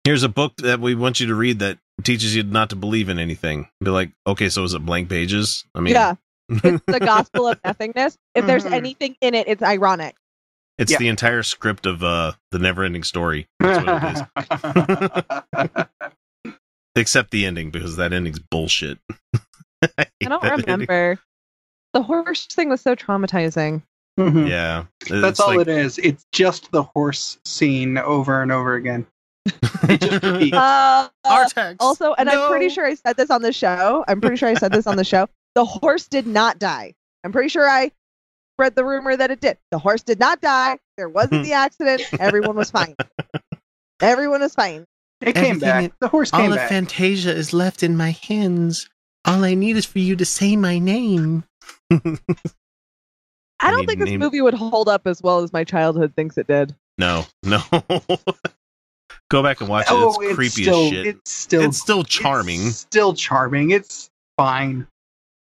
Here's 0.04 0.24
a 0.24 0.30
book 0.30 0.56
that 0.58 0.80
we 0.80 0.96
want 0.96 1.20
you 1.20 1.28
to 1.28 1.36
read 1.36 1.60
that 1.60 1.78
teaches 2.04 2.36
you 2.36 2.44
not 2.44 2.70
to 2.72 2.76
believe 2.76 3.10
in 3.10 3.20
anything. 3.20 3.68
Be 3.84 3.90
like, 3.92 4.12
okay, 4.28 4.50
so 4.50 4.64
is 4.64 4.74
it 4.74 4.86
blank 4.86 5.10
pages? 5.10 5.64
I 5.76 5.80
mean, 5.82 5.94
yeah, 5.94 6.16
it's 6.50 6.84
the 6.88 7.00
gospel 7.00 7.48
of 7.48 7.60
nothingness. 7.64 8.18
If 8.36 8.46
there's 8.46 8.66
Mhm. 8.66 8.72
anything 8.74 9.16
in 9.22 9.34
it, 9.36 9.48
it's 9.48 9.62
ironic. 9.64 10.16
It's 10.78 10.92
Yeah. 10.92 10.98
the 10.98 11.08
entire 11.10 11.44
script 11.44 11.86
of 11.86 12.04
uh 12.04 12.34
the 12.52 12.60
never 12.60 12.84
ending 12.84 13.04
story. 13.04 13.48
That's 13.60 13.86
what 13.86 14.04
it 14.04 15.86
is. 16.44 16.54
Except 16.96 17.32
the 17.32 17.46
ending, 17.46 17.72
because 17.72 17.96
that 17.98 18.14
ending's 18.14 18.40
bullshit. 18.40 19.00
I, 19.34 19.90
I 19.98 20.06
don't 20.22 20.42
that 20.44 20.52
ending. 20.54 20.66
remember. 20.88 21.20
The 21.94 22.02
horse 22.04 22.46
thing 22.48 22.70
was 22.70 22.82
so 22.82 22.96
traumatizing. 22.96 23.84
Mhm. 24.20 24.48
Yeah. 24.50 24.86
That's 25.10 25.40
all 25.40 25.56
like- 25.56 25.68
it 25.68 25.68
is. 25.68 25.98
It's 25.98 26.26
just 26.32 26.72
the 26.72 26.84
horse 26.84 27.40
scene 27.46 27.98
over 27.98 28.42
and 28.42 28.52
over 28.52 28.76
again. 28.76 29.08
It 29.90 30.00
just 30.00 30.24
repeats. 30.24 30.56
Uh, 30.56 31.10
Artax. 31.26 31.76
also, 31.82 32.14
and 32.14 32.30
I'm 32.30 32.50
pretty 32.50 32.70
sure 32.70 32.86
I 32.86 32.94
said 32.96 33.18
this 33.18 33.30
on 33.30 33.42
the 33.42 33.52
show. 33.52 34.06
I'm 34.08 34.22
pretty 34.22 34.38
sure 34.38 34.48
I 34.48 34.54
said 34.54 34.72
this 34.72 34.88
on 34.88 34.96
the 34.96 35.04
show. 35.04 35.28
The 35.56 35.66
horse 35.66 36.08
did 36.08 36.26
not 36.26 36.58
die. 36.60 36.94
I'm 37.24 37.32
pretty 37.34 37.50
sure 37.50 37.68
I 37.70 37.92
spread 38.56 38.76
the 38.76 38.86
rumor 38.86 39.18
that 39.18 39.30
it 39.32 39.42
did. 39.42 39.58
The 39.72 39.80
horse 39.80 40.02
did 40.04 40.20
not 40.20 40.40
die. 40.42 40.78
There 40.98 41.10
wasn't 41.10 41.44
the 41.46 41.54
accident. 41.54 42.02
Everyone 42.20 42.56
was 42.56 42.72
fine. 42.72 42.96
Everyone 44.02 44.40
was 44.42 44.56
fine. 44.56 44.86
It 45.22 45.34
came 45.34 45.44
Everything 45.46 45.60
back. 45.60 45.84
it- 45.86 45.94
the 46.00 46.08
horse 46.08 46.32
All 46.32 46.40
came 46.40 46.52
of 46.52 46.58
back. 46.58 46.70
Fantasia 46.70 47.36
is 47.36 47.52
left 47.54 47.84
in 47.84 47.98
my 47.98 48.12
hands. 48.12 48.90
All 49.26 49.44
I 49.44 49.54
need 49.54 49.76
is 49.76 49.86
for 49.86 50.00
you 50.00 50.16
to 50.16 50.26
say 50.26 50.56
my 50.56 50.80
name. 50.80 51.44
I 53.64 53.68
I 53.68 53.72
don't 53.72 53.80
need 53.82 53.88
think 53.88 54.00
this 54.00 54.10
name- 54.10 54.20
movie 54.20 54.42
would 54.42 54.54
hold 54.54 54.88
up 54.90 55.08
as 55.08 55.22
well 55.22 55.40
as 55.40 55.52
my 55.54 55.64
childhood 55.64 56.14
thinks 56.16 56.38
it 56.38 56.48
did. 56.48 56.76
no, 56.98 57.26
no. 57.44 57.62
Go 59.30 59.42
back 59.42 59.62
and 59.62 59.70
watch 59.70 59.86
it. 59.88 59.92
oh, 59.92 60.10
It's 60.22 60.36
creepy 60.36 60.64
still, 60.64 60.84
as 60.84 60.90
shit. 60.90 61.08
It's 61.08 61.32
still, 61.32 61.62
it's 61.64 61.78
still 61.80 62.04
charming, 62.04 62.68
it's 62.68 62.78
still 62.78 63.14
charming. 63.14 63.72
It's 63.72 64.10
fine. 64.38 64.86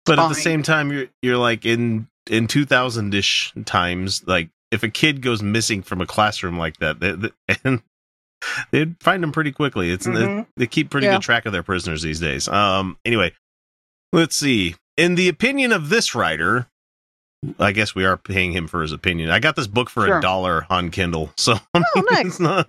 but 0.06 0.18
at 0.18 0.28
the 0.28 0.34
same 0.34 0.62
time, 0.62 0.90
you're 0.92 1.06
you're 1.20 1.36
like 1.36 1.66
in 1.66 2.08
in 2.30 2.46
two 2.46 2.64
thousand 2.64 3.12
ish 3.14 3.52
times. 3.66 4.22
Like 4.26 4.48
if 4.70 4.82
a 4.82 4.88
kid 4.88 5.20
goes 5.20 5.42
missing 5.42 5.82
from 5.82 6.00
a 6.00 6.06
classroom 6.06 6.56
like 6.58 6.78
that, 6.78 7.00
they, 7.00 7.12
they- 7.12 7.30
and 7.64 7.82
they'd 8.70 8.96
find 9.00 9.22
them 9.22 9.32
pretty 9.32 9.52
quickly. 9.52 9.90
It's 9.90 10.06
Mhm. 10.06 10.46
they 10.56 10.66
keep 10.66 10.88
pretty 10.88 11.06
Yeah. 11.08 11.14
good 11.14 11.22
track 11.22 11.44
of 11.44 11.52
their 11.52 11.62
prisoners 11.62 12.00
these 12.02 12.20
days. 12.20 12.48
Um. 12.48 12.96
Anyway, 13.04 13.32
let's 14.12 14.36
see. 14.36 14.74
In 14.96 15.16
the 15.16 15.28
opinion 15.28 15.72
of 15.72 15.88
this 15.90 16.14
writer, 16.14 16.66
I 17.58 17.72
guess 17.72 17.94
we 17.94 18.04
are 18.04 18.16
paying 18.16 18.52
him 18.52 18.68
for 18.68 18.82
his 18.82 18.92
opinion. 18.92 19.30
I 19.30 19.40
got 19.40 19.56
this 19.56 19.66
book 19.66 19.90
for 19.90 20.06
Sure. 20.06 20.18
a 20.18 20.20
dollar 20.20 20.64
on 20.70 20.90
Kindle, 20.90 21.32
so 21.37 21.54
I 21.75 21.82
Oh, 21.96 22.00
nice. 22.11 22.26
it's 22.26 22.40
not. 22.40 22.68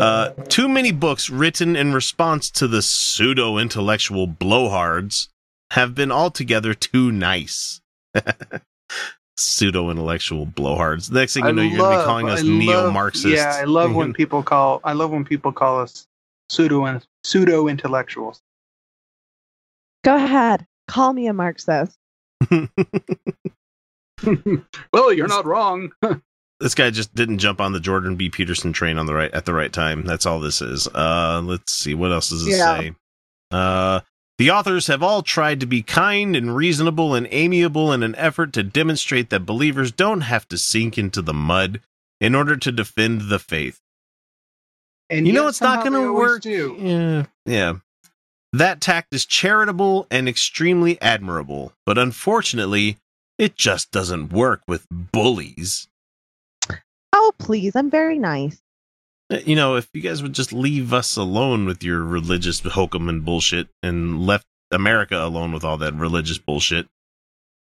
uh, 0.00 0.30
too 0.48 0.68
many 0.68 0.92
books 0.92 1.28
written 1.28 1.74
in 1.74 1.92
response 1.92 2.50
to 2.52 2.68
the 2.68 2.82
pseudo 2.82 3.58
intellectual 3.58 4.28
blowhards 4.28 5.28
have 5.72 5.94
been 5.94 6.12
altogether 6.12 6.72
too 6.74 7.10
nice. 7.10 7.80
pseudo 9.36 9.90
intellectual 9.90 10.46
blowhards. 10.46 11.10
Next 11.10 11.34
thing 11.34 11.44
you 11.46 11.52
know, 11.52 11.62
you're 11.62 11.78
gonna 11.78 11.98
be 11.98 12.04
calling 12.04 12.28
us 12.30 12.42
neo 12.42 12.90
Marxists. 12.90 13.26
Yeah, 13.36 13.52
I 13.54 13.64
love 13.64 13.94
when 13.94 14.12
people 14.20 14.42
call. 14.42 14.80
I 14.84 14.92
love 14.92 15.10
when 15.10 15.24
people 15.24 15.52
call 15.52 15.80
us 15.80 16.06
pseudo 16.48 17.00
pseudo 17.24 17.66
intellectuals. 17.68 18.40
Go 20.04 20.14
ahead. 20.14 20.66
Call 20.88 21.12
me 21.12 21.26
a 21.26 21.32
Marxist. 21.32 21.98
well, 24.92 25.12
you're 25.12 25.28
not 25.28 25.46
wrong. 25.46 25.92
this 26.60 26.74
guy 26.74 26.90
just 26.90 27.14
didn't 27.14 27.38
jump 27.38 27.60
on 27.60 27.72
the 27.72 27.80
Jordan 27.80 28.16
B. 28.16 28.28
Peterson 28.30 28.72
train 28.72 28.98
on 28.98 29.06
the 29.06 29.14
right 29.14 29.32
at 29.32 29.44
the 29.44 29.54
right 29.54 29.72
time. 29.72 30.02
That's 30.04 30.26
all 30.26 30.40
this 30.40 30.60
is. 30.62 30.88
Uh, 30.88 31.40
let's 31.44 31.72
see 31.72 31.94
what 31.94 32.12
else 32.12 32.30
does 32.30 32.46
it 32.46 32.50
Yeah. 32.56 32.78
say. 32.78 32.94
Uh, 33.50 34.00
the 34.38 34.50
authors 34.50 34.86
have 34.88 35.02
all 35.02 35.22
tried 35.22 35.60
to 35.60 35.66
be 35.66 35.82
kind 35.82 36.36
and 36.36 36.54
reasonable 36.54 37.14
and 37.14 37.26
amiable 37.30 37.92
in 37.92 38.02
an 38.02 38.14
effort 38.16 38.52
to 38.54 38.62
demonstrate 38.62 39.30
that 39.30 39.46
believers 39.46 39.92
don't 39.92 40.22
have 40.22 40.46
to 40.48 40.58
sink 40.58 40.98
into 40.98 41.22
the 41.22 41.32
mud 41.32 41.80
in 42.20 42.34
order 42.34 42.56
to 42.56 42.70
defend 42.72 43.22
the 43.30 43.38
faith. 43.38 43.80
And 45.08 45.26
You 45.26 45.32
know 45.32 45.46
it's 45.48 45.60
not 45.60 45.84
going 45.84 45.92
to 45.92 46.12
work. 46.12 46.42
Do. 46.42 46.76
Yeah, 46.78 47.24
yeah. 47.46 47.74
That 48.56 48.80
tact 48.80 49.12
is 49.12 49.26
charitable 49.26 50.06
and 50.10 50.26
extremely 50.26 50.98
admirable, 51.02 51.74
but 51.84 51.98
unfortunately, 51.98 52.96
it 53.36 53.54
just 53.54 53.90
doesn't 53.90 54.32
work 54.32 54.62
with 54.66 54.86
bullies. 54.90 55.88
Oh, 57.12 57.32
please. 57.38 57.76
I'm 57.76 57.90
very 57.90 58.18
nice. 58.18 58.62
Uh, 59.30 59.40
You 59.44 59.56
know, 59.56 59.76
if 59.76 59.90
you 59.92 60.00
guys 60.00 60.22
would 60.22 60.32
just 60.32 60.54
leave 60.54 60.94
us 60.94 61.18
alone 61.18 61.66
with 61.66 61.84
your 61.84 62.02
religious 62.02 62.60
hokum 62.60 63.10
and 63.10 63.22
bullshit 63.26 63.68
and 63.82 64.24
left 64.24 64.46
America 64.70 65.22
alone 65.22 65.52
with 65.52 65.62
all 65.62 65.76
that 65.76 65.92
religious 65.92 66.38
bullshit, 66.38 66.88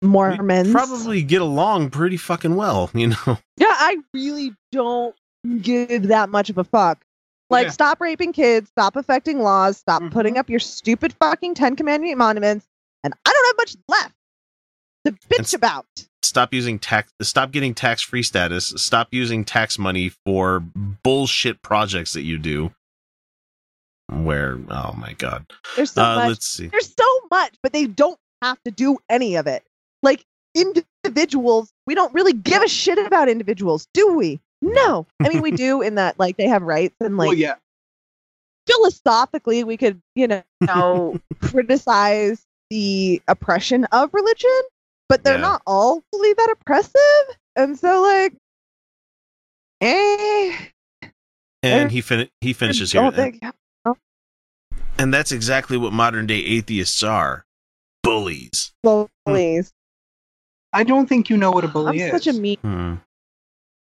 Mormons. 0.01 0.71
probably 0.71 1.21
get 1.21 1.41
along 1.41 1.89
pretty 1.89 2.15
fucking 2.17 2.55
well, 2.55 2.89
you 2.93 3.07
know? 3.07 3.37
Yeah, 3.57 3.67
I 3.75 3.97
really 4.13 4.53
don't 4.71 5.15
give 5.61 6.07
that 6.07 6.29
much 6.29 6.49
of 6.49 6.57
a 6.57 6.63
fuck. 6.63 7.03
Like, 7.49 7.67
Yeah. 7.67 7.71
stop 7.71 8.01
raping 8.01 8.33
kids, 8.33 8.69
stop 8.69 8.95
affecting 8.95 9.39
laws, 9.39 9.77
stop 9.77 10.01
Mhm. 10.01 10.11
putting 10.11 10.37
up 10.37 10.49
your 10.49 10.59
stupid 10.59 11.13
fucking 11.19 11.55
Ten 11.55 11.75
Commandment 11.75 12.17
monuments, 12.17 12.67
and 13.03 13.13
I 13.25 13.31
don't 13.31 13.45
have 13.47 13.57
much 13.57 13.75
left 13.87 14.15
to 15.05 15.11
bitch 15.13 15.39
It's- 15.39 15.53
about. 15.53 15.85
Stop 16.23 16.53
using 16.53 16.77
tax, 16.77 17.11
stop 17.21 17.51
getting 17.51 17.73
tax 17.73 18.01
free 18.01 18.21
status, 18.23 18.73
stop 18.75 19.07
using 19.11 19.45
tax 19.45 19.79
money 19.79 20.09
for 20.25 20.59
bullshit 21.03 21.61
projects 21.61 22.11
that 22.13 22.23
you 22.23 22.37
do. 22.37 22.73
Where, 24.09 24.59
oh 24.69 24.93
my 24.93 25.13
god. 25.13 25.45
There's 25.75 25.91
so 25.91 26.03
Uh, 26.03 26.15
much. 26.15 26.27
let's 26.29 26.47
see. 26.47 26.67
There's 26.67 26.93
so 26.97 27.19
much, 27.31 27.55
but 27.63 27.71
they 27.73 27.85
don't 27.87 28.19
have 28.41 28.61
to 28.63 28.71
do 28.71 28.97
any 29.09 29.35
of 29.35 29.47
it. 29.47 29.65
Like 30.03 30.25
individuals, 30.55 31.71
we 31.85 31.95
don't 31.95 32.13
really 32.13 32.33
give 32.33 32.61
a 32.61 32.67
shit 32.67 32.97
about 32.97 33.29
individuals, 33.29 33.87
do 33.93 34.13
we? 34.13 34.39
No. 34.61 35.05
I 35.23 35.29
mean, 35.29 35.41
we 35.41 35.51
do 35.65 35.81
in 35.81 35.95
that 35.95 36.17
like 36.19 36.37
they 36.37 36.47
have 36.47 36.61
rights 36.63 36.95
and 36.99 37.17
like 37.17 37.27
well, 37.27 37.37
yeah. 37.37 37.55
philosophically 38.67 39.63
we 39.63 39.77
could 39.77 40.01
you 40.15 40.27
know, 40.27 40.43
know, 40.61 41.19
criticize 41.41 42.43
the 42.69 43.21
oppression 43.27 43.85
of 43.93 44.13
religion 44.13 44.61
but 45.09 45.23
they're 45.23 45.35
Yeah. 45.35 45.41
not 45.41 45.61
all 45.65 46.03
fully 46.11 46.33
that 46.33 46.49
oppressive 46.59 47.37
and 47.55 47.79
so 47.79 48.01
like 48.01 48.33
eh 49.81 50.57
And 51.63 51.91
he 51.91 52.01
fin- 52.01 52.29
he 52.41 52.51
finishes 52.53 52.91
here. 52.91 53.01
don't 53.01 53.15
think 53.15 53.41
And 54.99 55.13
that's 55.13 55.31
exactly 55.31 55.77
what 55.77 55.93
modern 55.93 56.25
day 56.25 56.39
atheists 56.39 57.03
are. 57.03 57.45
Bullies. 58.03 58.73
please 59.25 59.71
I 60.73 60.83
don't 60.83 61.07
think 61.07 61.29
you 61.29 61.37
know 61.37 61.51
what 61.51 61.63
a 61.63 61.67
i'm 61.67 61.73
bully 61.73 62.01
is. 62.01 62.11
such 62.11 62.27
a 62.27 62.33
mean 62.37 62.57
Hmm. 62.61 62.95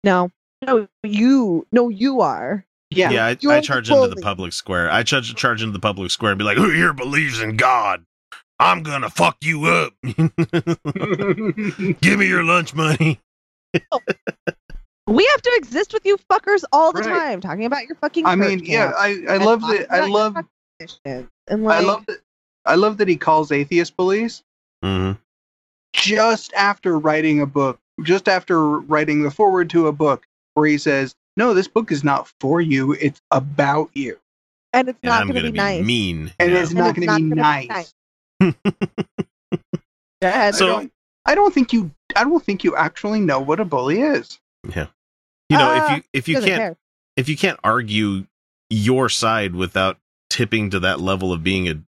no 0.03 0.32
no 0.65 0.88
you 1.03 1.68
no 1.72 1.89
you 1.89 2.22
are 2.22 2.65
yeah. 2.94 3.10
Yeah, 3.10 3.25
I, 3.25 3.38
I 3.56 3.62
charge 3.62 3.89
into 3.89 4.10
the 4.10 4.22
public 4.22 4.51
square. 4.51 4.91
I 4.91 5.03
charge 5.03 5.34
charge 5.36 5.62
into 5.62 5.72
the 5.72 5.80
public 5.80 6.12
square 6.12 6.34
and 6.34 6.38
be 6.38 6.44
like, 6.44 6.58
"Who 6.58 6.70
here 6.70 6.91
believes 6.91 7.41
in 7.41 7.56
God? 7.56 8.03
I'm 8.60 8.84
gonna 8.84 9.10
fuck 9.10 9.38
you 9.41 9.63
up. 9.65 9.94
Give 10.03 10.30
me 12.20 12.27
your 12.27 12.44
lunch 12.44 12.75
money." 12.75 13.22
we 15.08 15.25
have 15.25 15.41
to 15.41 15.51
exist 15.56 15.94
with 15.94 16.06
you 16.06 16.18
fuckers 16.30 16.65
all 16.74 16.91
the 16.91 17.00
Right. 17.00 17.10
time 17.10 17.39
talking 17.39 17.63
about 17.63 17.86
your 17.86 17.96
fucking 17.96 18.25
I 18.25 18.36
mean, 18.36 18.60
yeah. 18.65 18.91
I, 18.98 19.24
I 19.30 19.38
love 19.38 19.62
talking 19.62 19.80
that. 19.80 19.89
I 19.91 20.08
love. 20.08 20.34
fucking 20.34 20.50
traditions, 20.80 21.30
and 21.48 21.72
I 21.72 21.80
love 21.80 22.06
that. 22.08 22.20
I 22.65 22.75
love 22.75 22.98
that 22.98 23.08
he 23.08 23.15
calls 23.15 23.53
atheist 23.53 23.96
bullies 23.96 24.44
hmm 24.84 25.13
just 25.94 26.51
after 26.53 27.00
writing 27.00 27.39
a 27.41 27.46
book, 27.46 27.80
just 28.03 28.27
after 28.27 28.60
writing 28.80 29.24
the 29.24 29.32
forward 29.32 29.70
to 29.70 29.88
a 29.88 29.91
book, 29.94 30.27
where 30.53 30.67
he 30.67 30.77
says, 30.77 31.13
"No, 31.38 31.53
this 31.53 31.67
book 31.67 31.91
is 31.91 32.03
not 32.03 32.31
for 32.39 32.62
you; 32.62 32.93
it's 32.93 33.22
about 33.31 33.89
you, 33.93 34.20
and 34.74 34.89
it's 34.89 35.00
And 35.03 35.10
not 35.10 35.24
going 35.27 35.36
to 35.36 35.41
be 35.43 35.51
be 35.51 35.58
nice 35.58 35.86
mean. 35.86 36.34
and 36.39 36.51
Yeah. 36.51 36.60
it's 36.60 36.72
And 36.72 36.79
not 36.79 36.96
going 36.96 37.08
to 37.08 37.15
be 37.17 37.29
gonna 37.36 37.62
be 37.62 37.67
nice." 37.67 37.93
Go 38.41 38.53
ahead. 40.22 40.55
So- 40.55 40.65
I 40.67 40.70
don't, 40.79 40.93
I 41.25 41.36
don't 41.36 41.53
think 41.53 41.74
you. 41.74 41.91
I 42.15 42.24
don't 42.24 42.43
think 42.43 42.63
you 42.63 42.75
actually 42.75 43.20
know 43.22 43.39
what 43.39 43.60
a 43.60 43.65
bully 43.65 44.01
is. 44.01 44.39
yeah. 44.67 44.88
You 45.50 45.58
know, 45.58 45.74
if 45.75 45.84
Uh, 45.84 45.96
you 45.96 46.03
if 46.13 46.27
you 46.27 46.36
can't 46.36 46.46
care. 46.46 46.77
if 47.17 47.27
you 47.29 47.38
can't 47.38 47.60
argue 47.63 48.25
your 48.70 49.10
side 49.10 49.53
without 49.55 49.98
tipping 50.29 50.70
to 50.70 50.79
that 50.79 51.00
level 51.01 51.34
of 51.34 51.43
being 51.43 51.67
a 51.67 51.81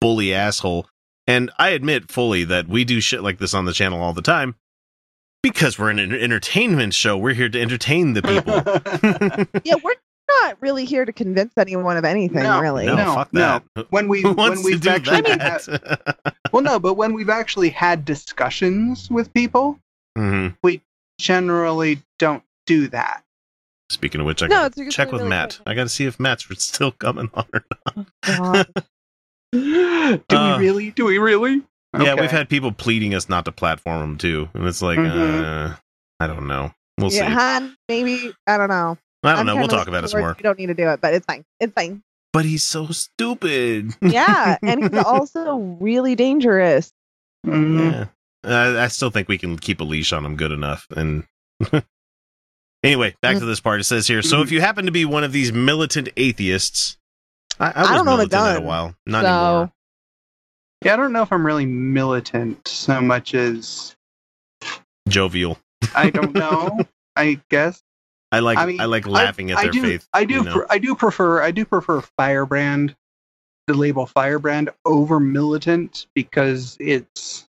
bully 0.00 0.32
asshole, 0.34 0.86
and 1.26 1.50
I 1.58 1.70
admit 1.70 2.10
fully 2.10 2.44
that 2.44 2.66
we 2.66 2.84
do 2.84 3.00
shit 3.00 3.22
like 3.22 3.38
this 3.38 3.52
on 3.54 3.66
the 3.66 3.72
channel 3.74 4.00
all 4.02 4.12
the 4.14 4.22
time 4.22 4.54
because 5.42 5.78
we're 5.78 5.90
an 5.90 5.98
entertainment 5.98 6.94
show. 6.94 7.16
We're 7.16 7.34
here 7.34 7.48
to 7.48 7.60
entertain 7.60 8.14
the 8.14 8.22
people. 8.22 9.60
Yeah, 9.64 9.74
we're 9.82 9.94
not 10.42 10.56
really 10.60 10.84
here 10.84 11.04
to 11.04 11.12
convince 11.12 11.52
anyone 11.58 11.96
of 11.96 12.04
anything, 12.04 12.42
No, 12.44 12.60
really. 12.60 12.86
no, 12.86 12.94
No, 12.94 13.14
fuck 13.14 13.32
no. 13.32 13.60
when 13.90 14.06
we 14.08 14.20
Who 14.22 14.28
when 14.28 14.36
wants 14.36 14.62
to 14.62 14.66
we've 14.66 14.80
do 14.80 14.90
actually 14.90 15.22
that? 15.22 15.66
had, 15.66 16.34
well, 16.52 16.62
no, 16.62 16.78
but 16.78 16.94
when 16.94 17.12
we've 17.14 17.28
actually 17.30 17.70
had 17.70 18.04
discussions 18.04 19.10
with 19.10 19.32
people, 19.34 19.78
Mhm. 20.16 20.54
generally 21.20 22.00
don't 22.18 22.42
do 22.66 22.88
that. 22.88 23.22
Speaking 23.90 24.20
of 24.20 24.26
which, 24.26 24.42
I 24.42 24.46
No, 24.46 24.54
gotta 24.54 24.66
it's 24.66 24.76
usually 24.76 24.92
check 24.92 25.10
with 25.10 25.20
really 25.22 25.30
Matt. 25.30 25.56
quick. 25.56 25.62
I 25.68 25.74
got 25.74 25.82
to 25.82 25.88
see 25.88 26.04
if 26.06 26.20
Matt's 26.20 26.46
still 26.64 26.92
coming 26.92 27.28
on. 27.34 27.44
Or 27.52 27.64
not. 27.96 28.06
God. 28.24 28.66
do 29.52 30.20
Uh, 30.30 30.58
we 30.58 30.64
really? 30.64 30.90
Do 30.92 31.04
we 31.06 31.18
really? 31.18 31.62
Yeah, 31.98 32.14
we've 32.14 32.30
had 32.30 32.48
people 32.48 32.70
pleading 32.72 33.14
us 33.14 33.28
not 33.28 33.44
to 33.46 33.52
platform 33.52 34.00
them 34.00 34.18
too, 34.18 34.48
and 34.54 34.66
it's 34.66 34.80
like, 34.82 34.98
Mhm. 34.98 35.70
uh, 35.72 35.76
I 36.20 36.26
don't 36.26 36.46
know. 36.46 36.72
We'll 36.98 37.12
yeah, 37.12 37.26
see. 37.28 37.32
Han, 37.34 37.76
maybe 37.88 38.32
I 38.46 38.56
don't 38.58 38.68
know. 38.68 38.96
I 39.24 39.30
don't 39.30 39.40
I'm 39.40 39.46
know. 39.46 39.56
We'll 39.56 39.68
talk 39.68 39.88
about 39.88 40.04
it 40.04 40.08
some 40.08 40.20
more. 40.20 40.36
You 40.38 40.42
don't 40.42 40.58
need 40.58 40.66
to 40.66 40.74
do 40.74 40.88
it, 40.90 41.00
but 41.00 41.14
it's 41.14 41.26
fine. 41.26 41.44
It's 41.58 41.72
fine. 41.72 42.02
But 42.32 42.44
he's 42.44 42.62
so 42.62 42.86
stupid. 42.88 43.92
Yeah, 44.00 44.56
and 44.62 44.84
he's 44.84 45.02
also 45.04 45.56
really 45.80 46.14
dangerous. 46.14 46.92
Mhm. 47.46 47.92
yeah. 47.92 48.06
I, 48.44 48.84
I 48.84 48.88
still 48.88 49.10
think 49.10 49.28
we 49.28 49.36
can 49.38 49.58
keep 49.58 49.80
a 49.80 49.84
leash 49.84 50.12
on 50.12 50.24
him 50.24 50.36
good 50.36 50.52
enough. 50.52 50.86
And 50.96 51.24
anyway, 52.82 53.14
back 53.20 53.38
to 53.38 53.44
this 53.44 53.60
part. 53.60 53.80
It 53.80 53.84
says 53.84 54.06
here. 54.06 54.22
So 54.22 54.42
if 54.42 54.50
you 54.52 54.60
happen 54.60 54.86
to 54.86 54.92
be 54.92 55.04
one 55.04 55.24
of 55.24 55.32
these 55.32 55.52
militant 55.52 56.08
atheists, 56.16 56.96
I, 57.58 57.72
I 57.72 57.80
was 57.80 57.90
I 57.90 57.94
don't 57.96 58.00
own 58.08 58.14
a 58.14 58.16
militant 58.16 58.42
at 58.42 58.56
a 58.58 58.60
while. 58.60 58.94
Not 59.06 59.24
so 59.24 59.28
anymore. 59.28 59.72
Yeah, 60.84 60.94
I 60.94 60.96
don't 60.96 61.12
know 61.12 61.22
if 61.22 61.32
I'm 61.32 61.44
really 61.44 61.66
militant 61.66 62.66
so 62.66 63.00
much 63.00 63.34
as 63.34 63.94
Jovial. 65.08 65.58
I 65.94 66.10
don't 66.10 66.34
know. 66.34 66.80
I 67.16 67.40
guess 67.50 67.82
I 68.32 68.38
like 68.38 68.58
I, 68.58 68.66
mean, 68.66 68.80
I 68.80 68.84
like 68.86 69.06
laughing 69.06 69.50
I, 69.50 69.54
at 69.54 69.58
I 69.58 69.62
their 69.64 69.72
do, 69.72 69.82
faith. 69.82 70.08
I 70.12 70.24
do. 70.24 70.34
you 70.34 70.44
know? 70.44 70.52
Pre- 70.54 70.66
I 70.70 70.78
do 70.78 70.94
prefer. 70.94 71.42
I 71.42 71.50
do 71.50 71.64
prefer 71.64 72.00
Firebrand, 72.16 72.94
the 73.66 73.74
label 73.74 74.06
Firebrand 74.06 74.70
over 74.86 75.20
Militant 75.20 76.06
because 76.14 76.76
it's 76.80 77.46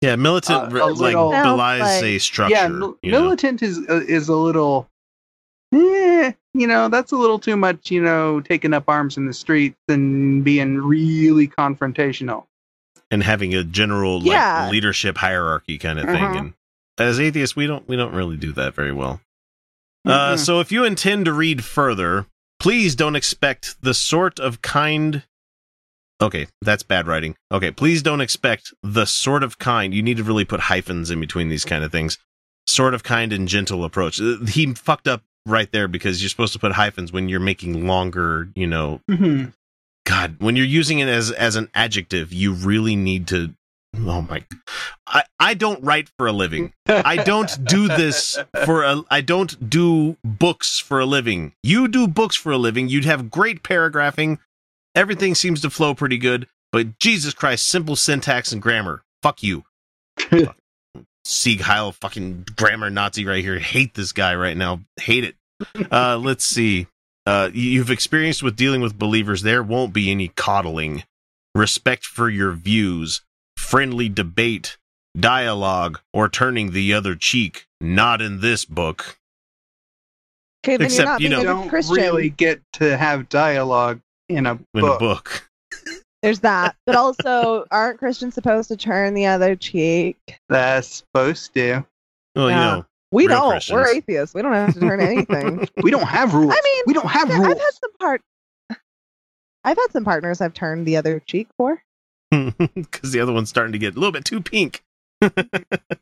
yeah, 0.00 0.16
militant 0.16 0.58
uh, 0.58 0.68
r- 0.72 0.76
a 0.78 0.86
like 0.86 0.98
little- 1.14 1.30
belies 1.30 1.78
Sounds 1.78 2.02
a 2.02 2.18
structure. 2.18 2.54
yeah. 2.54 2.68
Mil- 2.68 2.98
you 3.02 3.12
know? 3.12 3.20
Militant 3.22 3.62
is 3.62 3.78
uh, 3.88 4.02
is 4.08 4.28
a 4.28 4.36
little. 4.36 4.88
Eh, 5.72 6.32
you 6.54 6.66
know 6.66 6.88
that's 6.88 7.12
a 7.12 7.16
little 7.16 7.38
too 7.38 7.56
much. 7.56 7.90
You 7.90 8.02
know, 8.02 8.40
taking 8.40 8.74
up 8.74 8.84
arms 8.88 9.16
in 9.16 9.26
the 9.26 9.32
streets 9.32 9.78
and 9.88 10.44
being 10.44 10.78
really 10.78 11.48
confrontational. 11.48 12.46
and 13.10 13.22
having 13.22 13.54
a 13.54 13.62
general 13.62 14.20
like 14.20 14.30
Yeah. 14.30 14.70
leadership 14.70 15.18
hierarchy 15.18 15.76
kind 15.76 15.98
of 15.98 16.06
thing. 16.06 16.24
Mhm. 16.24 16.38
And 16.38 16.54
as 16.98 17.20
atheists, 17.20 17.54
we 17.54 17.66
don't 17.66 17.86
we 17.86 17.94
don't 17.94 18.14
really 18.14 18.38
do 18.38 18.52
that 18.52 18.74
very 18.74 18.92
well. 18.92 19.20
Uh, 20.06 20.32
Mhm. 20.34 20.38
so 20.38 20.60
if 20.60 20.72
you 20.72 20.84
intend 20.84 21.26
to 21.26 21.32
read 21.34 21.62
further, 21.62 22.24
please 22.58 22.94
don't 22.94 23.14
expect 23.14 23.76
the 23.82 23.92
sort 23.92 24.40
of 24.40 24.62
kind. 24.62 25.24
Okay, 26.22 26.46
that's 26.62 26.82
bad 26.82 27.06
writing. 27.06 27.36
Okay, 27.52 27.70
please 27.70 28.02
don't 28.02 28.22
expect 28.22 28.72
the 28.82 29.04
sort 29.04 29.42
of 29.42 29.58
kind. 29.58 29.92
You 29.92 30.02
need 30.02 30.16
to 30.16 30.24
really 30.24 30.46
put 30.46 30.60
hyphens 30.60 31.10
in 31.10 31.20
between 31.20 31.50
these 31.50 31.66
kind 31.66 31.84
of 31.84 31.92
things. 31.92 32.16
Sort 32.66 32.94
of 32.94 33.02
kind 33.02 33.30
and 33.32 33.46
gentle 33.46 33.84
approach. 33.84 34.20
Uh, 34.22 34.38
He 34.46 34.72
fucked 34.72 35.06
up 35.06 35.22
right 35.46 35.70
there 35.72 35.88
because 35.88 36.22
you're 36.22 36.28
supposed 36.28 36.52
to 36.52 36.58
put 36.58 36.72
hyphens 36.72 37.12
when 37.12 37.28
you're 37.28 37.40
making 37.40 37.86
longer, 37.86 38.48
you 38.54 38.66
know, 38.66 39.00
Mm-hmm. 39.10 39.50
God, 40.04 40.36
when 40.40 40.56
you're 40.56 40.66
using 40.66 40.98
it 40.98 41.08
as 41.08 41.30
as 41.30 41.54
an 41.54 41.70
adjective, 41.74 42.32
you 42.32 42.52
really 42.52 42.96
need 42.96 43.28
to. 43.28 43.54
Oh 43.96 44.22
my! 44.22 44.44
I 45.06 45.22
I 45.38 45.54
don't 45.54 45.82
write 45.84 46.08
for 46.18 46.26
a 46.26 46.32
living. 46.32 46.72
I 46.88 47.16
don't 47.16 47.64
do 47.64 47.86
this 47.86 48.36
for 48.64 48.82
a. 48.82 49.02
I 49.10 49.20
don't 49.20 49.70
do 49.70 50.16
books 50.24 50.80
for 50.80 50.98
a 50.98 51.06
living. 51.06 51.52
You 51.62 51.86
do 51.86 52.08
books 52.08 52.34
for 52.34 52.50
a 52.50 52.58
living. 52.58 52.88
You'd 52.88 53.04
have 53.04 53.30
great 53.30 53.62
paragraphing. 53.62 54.40
Everything 54.96 55.34
seems 55.36 55.60
to 55.60 55.70
flow 55.70 55.94
pretty 55.94 56.18
good. 56.18 56.48
But 56.72 56.98
Jesus 56.98 57.32
Christ, 57.32 57.68
simple 57.68 57.94
syntax 57.94 58.50
and 58.50 58.60
grammar. 58.60 59.04
Fuck 59.22 59.42
you. 59.42 59.64
Sieg 61.24 61.60
Heil, 61.60 61.92
fucking 61.92 62.46
grammar 62.56 62.90
Nazi 62.90 63.24
right 63.24 63.42
here. 63.44 63.58
Hate 63.58 63.94
this 63.94 64.12
guy 64.12 64.34
right 64.34 64.56
now. 64.56 64.80
Hate 65.00 65.24
it. 65.24 65.36
Uh, 65.90 66.16
let's 66.22 66.44
see 66.44 66.86
uh, 67.26 67.50
you've 67.52 67.90
experienced 67.90 68.42
with 68.42 68.56
dealing 68.56 68.80
with 68.80 68.98
believers, 68.98 69.42
there 69.42 69.62
won't 69.62 69.92
be 69.92 70.10
any 70.10 70.28
coddling, 70.28 71.04
respect 71.54 72.04
for 72.04 72.28
your 72.28 72.52
views, 72.52 73.22
friendly 73.56 74.08
debate, 74.08 74.76
dialogue, 75.18 76.00
or 76.12 76.28
turning 76.28 76.72
the 76.72 76.92
other 76.92 77.14
cheek. 77.14 77.66
Not 77.80 78.20
in 78.22 78.40
this 78.40 78.64
book. 78.64 79.18
Okay, 80.64 80.76
then 80.76 80.86
Except, 80.86 81.00
you're 81.02 81.08
not 81.10 81.20
you 81.20 81.28
know- 81.28 81.38
a 81.38 81.42
good 81.42 81.46
don't 81.46 81.68
Christian. 81.68 81.94
really 81.96 82.30
get 82.30 82.60
to 82.74 82.96
have 82.96 83.28
dialogue 83.28 84.00
in 84.28 84.46
a 84.46 84.52
In 84.52 84.66
book. 84.80 84.96
a 84.96 84.98
book. 84.98 85.50
There's 86.22 86.40
that. 86.40 86.76
But 86.86 86.94
also, 86.96 87.64
aren't 87.70 87.98
Christians 87.98 88.34
supposed 88.34 88.68
to 88.68 88.76
turn 88.76 89.14
the 89.14 89.26
other 89.26 89.56
cheek? 89.56 90.16
That's 90.48 90.88
supposed 90.88 91.52
to. 91.54 91.84
Well, 92.36 92.48
Yeah. 92.50 92.56
you 92.74 92.76
know, 92.80 92.86
We 93.10 93.26
don't. 93.26 93.50
Christians. 93.50 93.74
We're 93.74 93.88
atheists. 93.88 94.34
We 94.34 94.42
don't 94.42 94.52
have 94.52 94.74
to 94.74 94.80
turn 94.80 95.00
anything. 95.02 95.68
We 95.82 95.90
don't 95.90 96.06
have 96.06 96.32
rules. 96.34 96.52
I 96.56 96.60
mean, 96.62 96.82
we 96.86 96.94
don't 96.94 97.08
have 97.08 97.28
Yeah, 97.28 97.36
rules. 97.38 97.48
I've 97.48 97.58
had 97.58 97.72
some 97.80 97.92
part. 97.98 98.20
I've 99.64 99.76
had 99.76 99.92
some 99.92 100.04
partners 100.04 100.40
I've 100.40 100.54
turned 100.54 100.86
the 100.86 100.96
other 100.96 101.20
cheek 101.20 101.48
for. 101.56 101.82
because 102.30 103.12
the 103.12 103.20
other 103.20 103.32
one's 103.32 103.48
starting 103.48 103.72
to 103.72 103.78
get 103.78 103.94
a 103.94 103.98
little 103.98 104.12
bit 104.12 104.24
too 104.24 104.40
pink. 104.40 104.82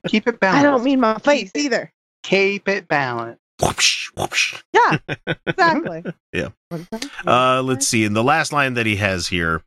Keep 0.07 0.29
it 0.29 0.41
balanced. 0.41 0.61
I 0.61 0.63
don't 0.63 0.85
mean 0.85 1.01
my 1.01 1.19
face 1.19 1.51
either. 1.55 1.93
keep 2.23 2.69
it 2.69 2.89
balanced. 2.89 3.41
Whoopsh, 3.61 4.15
whoopsh. 4.15 4.63
Yeah, 4.73 4.99
exactly. 5.47 6.03
Yeah. 6.33 6.49
What 6.71 6.81
is 6.81 6.89
that? 6.91 7.09
Uh, 7.27 7.63
let's 7.63 7.87
see. 7.87 8.05
In 8.05 8.15
the 8.15 8.25
last 8.25 8.53
line 8.53 8.75
that 8.75 8.87
he 8.87 8.97
has 8.97 9.27
here, 9.29 9.63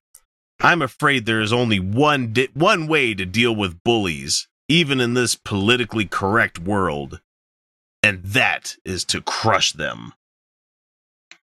I'm 0.64 0.82
afraid 0.82 1.26
there 1.26 1.42
is 1.42 1.52
only 1.54 1.80
one 1.80 2.32
di- 2.34 2.48
one 2.54 2.88
way 2.88 3.14
to 3.14 3.26
deal 3.26 3.56
with 3.56 3.84
bullies, 3.84 4.48
even 4.70 5.00
in 5.02 5.14
this 5.14 5.36
politically 5.36 6.06
correct 6.06 6.58
world, 6.58 7.20
and 8.02 8.24
that 8.24 8.78
is 8.86 9.04
to 9.06 9.22
crush 9.22 9.74
them. 9.74 10.14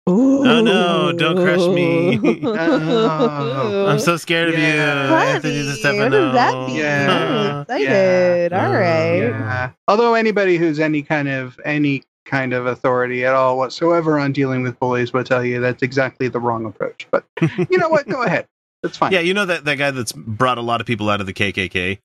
Oh, 0.06 0.62
no, 0.62 1.12
don't 1.16 1.36
crush 1.36 1.68
me. 1.68 2.18
Oh, 2.42 3.86
I'm 3.86 3.98
so 4.00 4.16
scared 4.16 4.48
of 4.48 4.54
you, 4.58 4.64
Yeah. 4.64 5.22
Anthony 5.34 5.62
Funny. 5.62 5.76
Stefano. 5.78 6.02
What 6.02 6.10
does 6.10 6.34
that 6.34 6.66
mean? 6.68 6.76
Yeah. 6.76 7.54
I'm 7.54 7.60
excited. 7.62 8.52
Yeah. 8.52 8.66
All 8.66 8.72
right. 8.72 9.16
Yeah. 9.18 9.70
Although 9.86 10.14
anybody 10.14 10.56
who's 10.56 10.80
any 10.80 11.02
kind 11.02 11.28
of 11.28 11.60
any 11.64 12.02
kind 12.24 12.52
of 12.52 12.66
authority 12.66 13.24
at 13.24 13.34
all 13.34 13.58
whatsoever 13.58 14.18
on 14.18 14.32
dealing 14.32 14.62
with 14.62 14.78
bullies 14.80 15.12
will 15.12 15.24
tell 15.24 15.44
you 15.44 15.60
that's 15.60 15.82
exactly 15.82 16.28
the 16.28 16.40
wrong 16.40 16.64
approach. 16.64 17.06
But 17.10 17.24
you 17.70 17.78
know 17.78 17.88
what? 17.88 18.08
Go 18.08 18.22
ahead. 18.22 18.46
That's 18.82 18.96
fine. 18.96 19.12
Yeah, 19.12 19.20
you 19.20 19.34
know 19.34 19.46
that 19.46 19.64
that 19.64 19.76
guy 19.76 19.90
that's 19.90 20.12
brought 20.12 20.58
a 20.58 20.62
lot 20.62 20.80
of 20.80 20.86
people 20.86 21.10
out 21.10 21.20
of 21.20 21.26
the 21.26 21.34
KKK. 21.34 21.98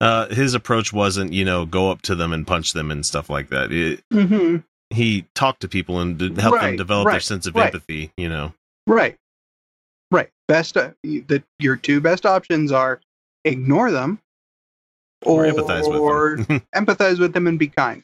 Uh, 0.00 0.28
his 0.34 0.54
approach 0.54 0.92
wasn't, 0.92 1.32
you 1.32 1.44
know, 1.44 1.64
go 1.64 1.90
up 1.90 2.02
to 2.02 2.16
them 2.16 2.32
and 2.32 2.44
punch 2.46 2.72
them 2.72 2.90
and 2.90 3.06
stuff 3.06 3.30
like 3.30 3.50
that. 3.50 3.70
It, 3.70 4.02
hmm 4.12 4.56
he 4.90 5.24
talked 5.34 5.62
to 5.62 5.68
people 5.68 6.00
and 6.00 6.18
did 6.18 6.36
help 6.36 6.54
them 6.56 6.62
Right, 6.64 6.76
develop 6.76 7.08
their 7.10 7.20
sense 7.20 7.46
of 7.46 7.54
right. 7.54 7.66
empathy. 7.66 8.12
You 8.18 8.28
know, 8.28 8.52
Right. 8.86 9.16
Right. 10.10 10.28
Best. 10.48 10.76
Uh, 10.76 10.90
the 11.02 11.42
your 11.58 11.76
two 11.76 12.00
best 12.00 12.26
options 12.26 12.72
are 12.72 13.00
ignore 13.44 13.90
them 13.90 14.20
or, 15.24 15.44
empathize 15.44 15.84
or 15.84 16.36
with 16.36 16.48
them. 16.48 16.62
empathize 16.74 17.18
with 17.18 17.32
them 17.32 17.46
and 17.46 17.58
be 17.58 17.68
kind. 17.68 18.02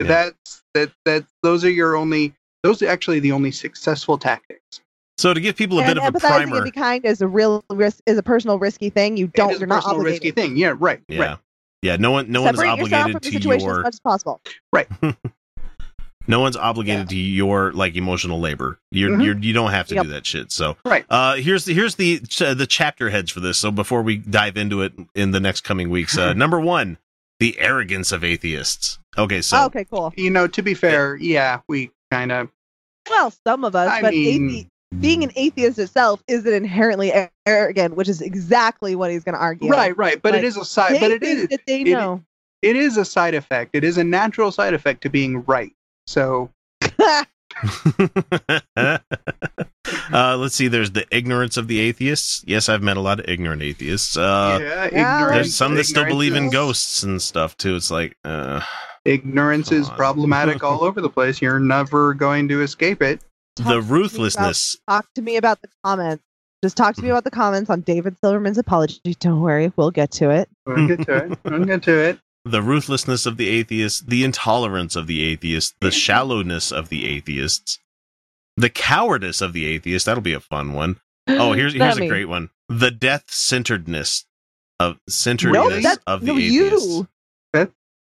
Yeah. 0.00 0.06
That's 0.06 0.62
that 0.74 0.92
that 1.04 1.24
those 1.42 1.64
are 1.64 1.70
your 1.70 1.96
only 1.96 2.32
those 2.62 2.82
are 2.82 2.88
actually 2.88 3.20
the 3.20 3.32
only 3.32 3.50
successful 3.50 4.16
tactics. 4.16 4.80
So 5.20 5.34
to 5.34 5.40
give 5.40 5.56
people 5.56 5.78
a 5.78 5.82
and 5.82 5.94
bit 5.94 5.98
of 6.04 6.14
a 6.14 6.18
empathizing 6.18 6.28
primer, 6.28 6.56
and 6.56 6.64
be 6.64 6.70
kind 6.70 7.04
is 7.04 7.20
a 7.22 7.28
real 7.28 7.64
risk. 7.70 8.00
Is 8.06 8.16
a 8.18 8.22
personal 8.22 8.58
risky 8.58 8.90
thing. 8.90 9.16
You 9.16 9.26
don't. 9.28 9.50
is 9.50 9.56
a 9.56 9.60
You're 9.60 9.66
not 9.68 9.82
personal 9.84 9.98
risky 10.04 10.30
obligated. 10.30 10.34
thing. 10.36 10.56
Yeah, 10.56 10.74
right. 10.78 11.00
yeah, 11.08 11.20
Right. 11.20 11.38
yeah, 11.82 11.96
no 11.96 12.10
one, 12.10 12.30
no 12.30 12.42
one's 12.42 12.58
Separate 12.58 12.78
yourself 12.78 12.90
obligated 13.00 13.04
from 13.04 13.12
the 13.12 13.20
to 13.20 13.32
situation 13.32 13.68
as 13.68 13.74
your, 13.74 13.82
much 13.82 13.94
as 13.94 14.00
possible. 14.00 14.40
no 16.28 16.40
one's 16.40 16.56
obligated 16.56 17.08
to 17.08 17.16
your 17.16 17.72
like 17.72 17.96
emotional 17.96 18.38
labor. 18.40 18.78
You're, 18.90 19.10
Mhm. 19.10 19.24
you're, 19.24 19.38
you 19.38 19.52
don't 19.52 19.70
have 19.70 19.88
to 19.88 19.94
Yep. 19.96 20.04
do 20.04 20.10
that 20.10 20.26
shit. 20.26 20.52
So, 20.52 20.76
Right. 20.84 21.04
uh, 21.10 21.34
here's 21.36 21.64
the 21.64 21.74
here's 21.74 21.96
the 21.96 22.20
ch- 22.20 22.38
the 22.54 22.66
chapter 22.68 23.10
heads 23.10 23.30
for 23.30 23.40
this. 23.40 23.58
So 23.58 23.70
before 23.70 24.02
we 24.02 24.16
dive 24.18 24.56
into 24.56 24.82
it 24.82 24.92
in 25.14 25.30
the 25.32 25.40
next 25.40 25.62
coming 25.62 25.90
weeks, 25.90 26.16
uh, 26.16 26.32
number 26.34 26.60
one, 26.60 26.98
the 27.40 27.58
arrogance 27.58 28.12
of 28.12 28.22
atheists. 28.22 28.98
Okay, 29.18 29.40
so 29.42 29.56
oh, 29.58 29.64
okay, 29.66 29.84
cool. 29.90 30.12
You 30.16 30.30
know, 30.30 30.46
to 30.46 30.62
be 30.62 30.74
fair, 30.74 31.16
yeah, 31.16 31.60
we 31.68 31.90
kind 32.12 32.30
of 32.30 32.48
Well, 33.08 33.32
some 33.46 33.64
of 33.64 33.74
us, 33.74 33.90
I 33.90 34.02
but 34.02 34.12
mean- 34.12 34.50
athe- 34.50 34.66
being 34.98 35.22
an 35.22 35.30
atheist 35.36 35.78
itself 35.78 36.22
isn't 36.26 36.52
inherently 36.52 37.12
arrogant, 37.46 37.94
which 37.96 38.08
is 38.08 38.20
exactly 38.20 38.94
what 38.96 39.10
he's 39.10 39.22
going 39.22 39.34
to 39.34 39.40
argue. 39.40 39.70
right, 39.70 39.96
right. 39.96 40.20
But 40.20 40.32
Like, 40.32 40.42
it 40.42 40.46
is 40.46 40.56
a 40.56 40.64
side. 40.64 40.98
But 41.00 41.10
it 41.12 41.20
think 41.20 41.38
is 41.42 41.48
that 41.48 41.60
they 41.66 41.82
it- 41.82 41.88
know. 41.92 42.22
it 42.62 42.74
is 42.76 42.96
a 42.96 43.04
side 43.04 43.34
effect. 43.34 43.70
It 43.74 43.84
is 43.84 43.98
a 43.98 44.04
natural 44.04 44.50
side 44.50 44.74
effect 44.74 45.02
to 45.02 45.08
being 45.10 45.44
right. 45.44 45.72
So 46.06 46.50
uh, 48.76 50.36
let's 50.36 50.54
see. 50.54 50.68
There's 50.68 50.90
the 50.92 51.06
ignorance 51.10 51.56
of 51.56 51.68
the 51.68 51.78
atheists. 51.80 52.42
Yes, 52.46 52.68
I've 52.68 52.82
met 52.82 52.96
a 52.96 53.00
lot 53.00 53.20
of 53.20 53.28
ignorant 53.28 53.62
atheists. 53.62 54.16
Uh, 54.16 54.58
yeah, 54.60 54.68
yeah, 54.68 54.84
ignorance. 54.86 55.32
there's 55.34 55.54
some 55.54 55.74
that 55.76 55.84
still 55.84 56.04
believe 56.06 56.34
in 56.34 56.50
ghosts 56.50 57.02
and 57.02 57.20
stuff 57.22 57.56
too. 57.56 57.76
It's 57.76 57.90
like, 57.90 58.16
uh, 58.24 58.60
Ignorance 59.04 59.72
is 59.72 59.88
on. 59.88 59.96
problematic 59.96 60.62
all 60.62 60.84
over 60.84 61.00
the 61.00 61.08
place. 61.08 61.40
You're 61.40 61.58
never 61.60 62.12
going 62.12 62.48
to 62.48 62.60
escape 62.62 63.00
it. 63.02 63.20
Talk 63.62 63.68
the 63.68 63.74
to 63.74 63.80
me 63.80 63.86
about- 63.86 63.90
ruthlessness. 63.90 64.76
talk 64.88 65.06
to 65.14 65.22
me 65.22 65.36
about 65.36 65.62
the 65.62 65.68
comments. 65.84 66.24
Just 66.62 66.76
talk 66.76 66.94
to 66.96 67.02
me 67.02 67.08
about 67.08 67.24
the 67.24 67.30
comments 67.30 67.70
on 67.70 67.80
David 67.80 68.16
Silverman's 68.22 68.58
apology. 68.58 69.00
Don't 69.18 69.40
worry, 69.40 69.72
we'll 69.76 69.90
get 69.90 70.10
to 70.12 70.30
it. 70.30 70.48
We'll 70.66 70.86
get 70.88 71.06
to 71.06 71.16
it. 71.32 71.38
We'll 71.44 71.64
get 71.64 71.82
to 71.84 71.92
it. 71.98 72.18
the 72.44 72.60
ruthlessness 72.62 73.24
of 73.26 73.36
the 73.38 73.48
atheists, 73.48 74.00
the 74.00 74.24
intolerance 74.24 74.94
of 74.96 75.06
the 75.06 75.22
atheists, 75.22 75.74
the 75.80 75.90
shallowness 75.90 76.70
of 76.70 76.88
the 76.90 77.06
atheists, 77.06 77.78
the 78.58 78.68
cowardice 78.70 79.40
of 79.40 79.52
the 79.54 79.64
atheists. 79.66 80.04
That'll 80.06 80.22
be 80.22 80.34
a 80.34 80.40
fun 80.40 80.72
one. 80.74 81.00
Oh, 81.28 81.52
here's 81.52 81.72
here's 81.74 81.96
a 81.96 82.00
Not 82.00 82.08
great 82.08 82.26
one. 82.28 82.50
The 82.68 82.90
death 82.90 83.24
centeredness 83.28 84.26
of 84.78 84.98
centeredness 85.08 85.82
that, 85.82 85.98
of 86.06 86.20
the 86.20 86.26
no, 86.26 86.38
atheists. 86.38 86.86
you. 86.86 87.08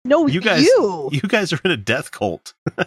No, 0.05 0.27
You 0.27 0.41
guys- 0.41 0.63
you. 0.65 1.09
You 1.13 1.21
guys 1.23 1.53
are 1.53 1.61
in 1.65 1.71
a 1.71 1.77
death 1.77 2.11
cult. 2.11 2.55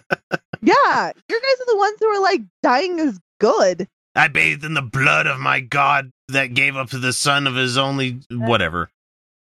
Yeah, 0.64 1.12
you 1.28 1.42
guys 1.42 1.60
are 1.60 1.74
the 1.74 1.78
ones 1.78 1.98
who 2.00 2.06
are 2.06 2.22
like 2.22 2.42
dying 2.62 3.00
is 3.00 3.20
good. 3.40 3.88
I 4.14 4.28
bathed 4.28 4.64
in 4.64 4.76
the 4.76 4.84
blood 4.84 5.26
of 5.26 5.40
my 5.40 5.60
God 5.60 6.12
that 6.28 6.54
gave 6.54 6.76
up 6.76 6.92
to 6.92 7.00
the 7.00 7.14
son 7.14 7.48
of 7.48 7.56
his 7.56 7.80
only 7.80 8.20
whatever. 8.30 8.92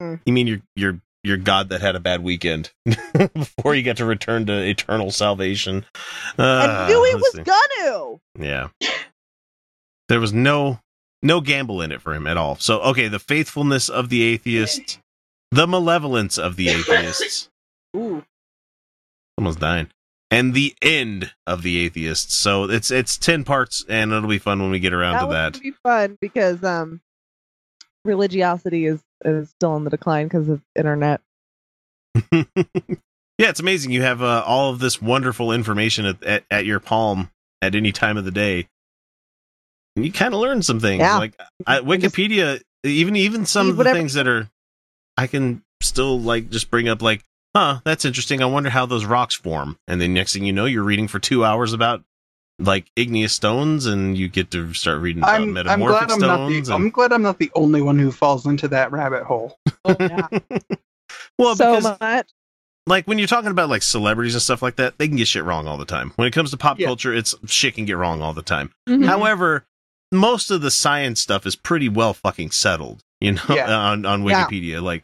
Mm. 0.01 0.19
You 0.25 0.33
mean 0.33 0.47
your 0.47 0.61
your 0.75 0.99
your 1.23 1.37
God 1.37 1.69
that 1.69 1.81
had 1.81 1.95
a 1.95 1.99
bad 1.99 2.23
weekend 2.23 2.71
before 3.35 3.75
you 3.75 3.83
get 3.83 3.97
to 3.97 4.05
return 4.05 4.47
to 4.47 4.53
eternal 4.67 5.11
salvation? 5.11 5.85
Uh, 6.39 6.85
I 6.85 6.87
knew 6.87 7.03
he 7.03 7.13
was 7.13 7.33
see. 7.33 7.43
gonna. 7.43 8.15
Yeah. 8.39 8.69
There 10.09 10.19
was 10.19 10.33
no 10.33 10.79
no 11.21 11.39
gamble 11.39 11.81
in 11.83 11.91
it 11.91 12.01
for 12.01 12.15
him 12.15 12.25
at 12.25 12.35
all. 12.37 12.55
So 12.55 12.79
okay, 12.81 13.09
the 13.09 13.19
faithfulness 13.19 13.89
of 13.89 14.09
the 14.09 14.23
atheists, 14.33 14.97
the 15.51 15.67
malevolence 15.67 16.37
of 16.37 16.55
the 16.55 16.69
atheists. 16.69 17.49
Ooh. 17.95 18.23
Someone's 19.39 19.57
dying. 19.57 19.87
and 20.31 20.53
the 20.53 20.75
end 20.81 21.33
of 21.45 21.61
the 21.61 21.77
atheists. 21.79 22.35
So 22.37 22.65
it's 22.65 22.91
it's 22.91 23.17
ten 23.17 23.43
parts, 23.43 23.83
and 23.87 24.11
it'll 24.11 24.29
be 24.29 24.37
fun 24.39 24.61
when 24.61 24.71
we 24.71 24.79
get 24.79 24.93
around 24.93 25.13
that 25.29 25.53
to 25.53 25.59
that. 25.59 25.63
be 25.63 25.71
fun 25.83 26.17
because 26.21 26.63
um, 26.63 27.01
religiosity 28.03 28.85
is 28.85 29.01
is 29.23 29.49
still 29.49 29.71
on 29.71 29.83
the 29.83 29.89
decline 29.89 30.27
because 30.27 30.47
of 30.49 30.61
internet. 30.75 31.21
yeah, 32.31 32.45
it's 33.39 33.59
amazing. 33.59 33.91
You 33.91 34.01
have 34.03 34.21
uh, 34.21 34.43
all 34.45 34.71
of 34.71 34.79
this 34.79 35.01
wonderful 35.01 35.51
information 35.51 36.05
at, 36.05 36.23
at, 36.23 36.43
at 36.49 36.65
your 36.65 36.79
palm 36.79 37.29
at 37.61 37.75
any 37.75 37.91
time 37.91 38.17
of 38.17 38.23
the 38.25 38.31
day. 38.31 38.67
And 39.95 40.05
you 40.05 40.11
kind 40.11 40.33
of 40.33 40.39
learn 40.39 40.61
some 40.61 40.79
things. 40.79 40.99
Yeah. 41.01 41.17
Like 41.17 41.39
I, 41.65 41.79
can 41.79 42.01
just- 42.01 42.15
Wikipedia, 42.15 42.61
even 42.83 43.15
even 43.15 43.45
some 43.45 43.69
of 43.69 43.77
the 43.77 43.83
things 43.85 44.13
that 44.13 44.27
are, 44.27 44.49
I 45.17 45.27
can 45.27 45.63
still 45.81 46.19
like 46.19 46.49
just 46.49 46.69
bring 46.71 46.87
up 46.87 47.01
like, 47.01 47.23
huh, 47.55 47.79
that's 47.85 48.05
interesting. 48.05 48.41
I 48.41 48.45
wonder 48.45 48.69
how 48.69 48.85
those 48.85 49.05
rocks 49.05 49.35
form. 49.35 49.77
And 49.87 49.99
then 50.01 50.13
next 50.13 50.33
thing 50.33 50.45
you 50.45 50.53
know, 50.53 50.65
you're 50.65 50.83
reading 50.83 51.07
for 51.07 51.19
two 51.19 51.45
hours 51.45 51.73
about 51.73 52.03
like 52.59 52.85
igneous 52.95 53.33
stones, 53.33 53.85
and 53.85 54.17
you 54.17 54.29
get 54.29 54.49
to 54.51 54.73
start 54.73 55.01
reading 55.01 55.21
about 55.23 55.35
I'm, 55.35 55.43
I'm 55.43 55.53
metamorphic 55.53 56.07
glad 56.07 56.11
I'm 56.13 56.19
not 56.21 56.35
stones. 56.35 56.67
the 56.67 56.75
and- 56.75 56.83
I'm 56.85 56.89
glad 56.89 57.11
I'm 57.11 57.21
not 57.21 57.37
the 57.39 57.51
only 57.53 57.81
one 57.81 57.99
who 57.99 58.11
falls 58.11 58.45
into 58.45 58.67
that 58.69 58.91
rabbit 58.91 59.23
hole. 59.23 59.57
Oh, 59.87 59.95
yeah. 59.99 60.27
well, 61.37 61.55
so 61.55 61.75
because 61.75 61.99
much. 61.99 62.27
like 62.87 63.05
when 63.05 63.17
you're 63.19 63.27
talking 63.27 63.51
about 63.51 63.69
like 63.69 63.83
celebrities 63.83 64.33
and 64.35 64.41
stuff 64.41 64.61
like 64.61 64.77
that, 64.77 64.97
they 64.97 65.07
can 65.07 65.17
get 65.17 65.27
shit 65.27 65.43
wrong 65.43 65.67
all 65.67 65.77
the 65.77 65.85
time. 65.85 66.11
When 66.15 66.27
it 66.27 66.31
comes 66.31 66.51
to 66.51 66.57
pop 66.57 66.79
Yeah. 66.79 66.87
culture, 66.87 67.13
it's 67.13 67.35
shit 67.45 67.75
can 67.75 67.85
get 67.85 67.97
wrong 67.97 68.21
all 68.21 68.33
the 68.33 68.41
time. 68.41 68.71
Mhm. 68.87 69.05
However, 69.05 69.65
most 70.11 70.49
of 70.49 70.61
the 70.61 70.71
science 70.71 71.19
stuff 71.19 71.45
is 71.45 71.55
pretty 71.55 71.89
well 71.89 72.13
fucking 72.13 72.51
settled, 72.51 73.03
you 73.21 73.33
know, 73.33 73.41
Yeah. 73.49 73.73
on 73.91 74.05
on 74.05 74.23
Yeah. 74.23 74.45
Wikipedia. 74.45 74.81
Like 74.81 75.03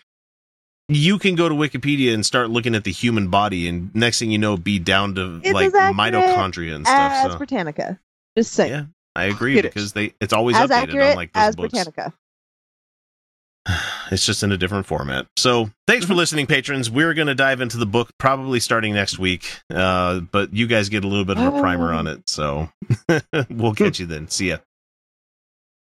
you 0.88 1.18
can 1.20 1.36
go 1.36 1.48
to 1.48 1.56
Wikipedia 1.56 2.14
and 2.14 2.26
start 2.26 2.50
looking 2.50 2.76
at 2.76 2.84
the 2.84 2.92
human 2.92 3.30
body, 3.30 3.68
and 3.68 3.94
next 3.96 4.20
thing 4.20 4.30
you 4.32 4.38
know, 4.38 4.58
be 4.58 4.78
down 4.80 5.16
to 5.16 5.40
It's 5.44 5.54
like 5.54 5.68
as 5.68 5.74
mitochondria 5.96 6.76
and 6.76 6.86
as 6.88 7.20
stuff. 7.22 7.32
So 7.34 7.38
Britannica. 7.38 8.00
Just 8.38 8.54
saying. 8.54 8.72
yeah, 8.72 8.84
I 9.16 9.26
agree 9.26 9.62
because 9.62 9.94
they 9.94 10.14
it's 10.20 10.34
always 10.34 10.56
as 10.58 10.70
updated 10.70 10.74
accurate 10.84 11.10
on 11.12 11.16
like 11.16 11.34
those 11.34 11.42
as 11.44 11.56
books. 11.56 11.72
Britannica. 11.74 12.14
It's 14.12 14.26
just 14.26 14.44
in 14.44 14.52
a 14.52 14.58
different 14.58 14.86
format. 14.88 15.28
So 15.38 15.70
thanks 15.88 16.04
Mm-hmm. 16.04 16.12
for 16.12 16.18
listening, 16.18 16.46
patrons. 16.48 16.90
We're 16.90 17.14
going 17.14 17.28
to 17.28 17.36
dive 17.36 17.62
into 17.62 17.78
the 17.78 17.86
book 17.86 18.10
probably 18.18 18.60
starting 18.60 18.94
next 18.94 19.18
week. 19.20 19.50
Uh, 19.74 20.20
but 20.20 20.54
you 20.54 20.68
guys 20.68 20.90
get 20.90 21.06
a 21.06 21.08
little 21.08 21.24
bit 21.24 21.38
of 21.38 21.54
a 21.54 21.60
primer 21.62 21.94
Oh. 21.94 21.98
on 21.98 22.08
it. 22.08 22.28
So 22.30 22.70
we'll 23.50 23.74
catch 23.74 24.02
you 24.02 24.06
then. 24.08 24.28
See 24.28 24.50
ya. 24.50 24.58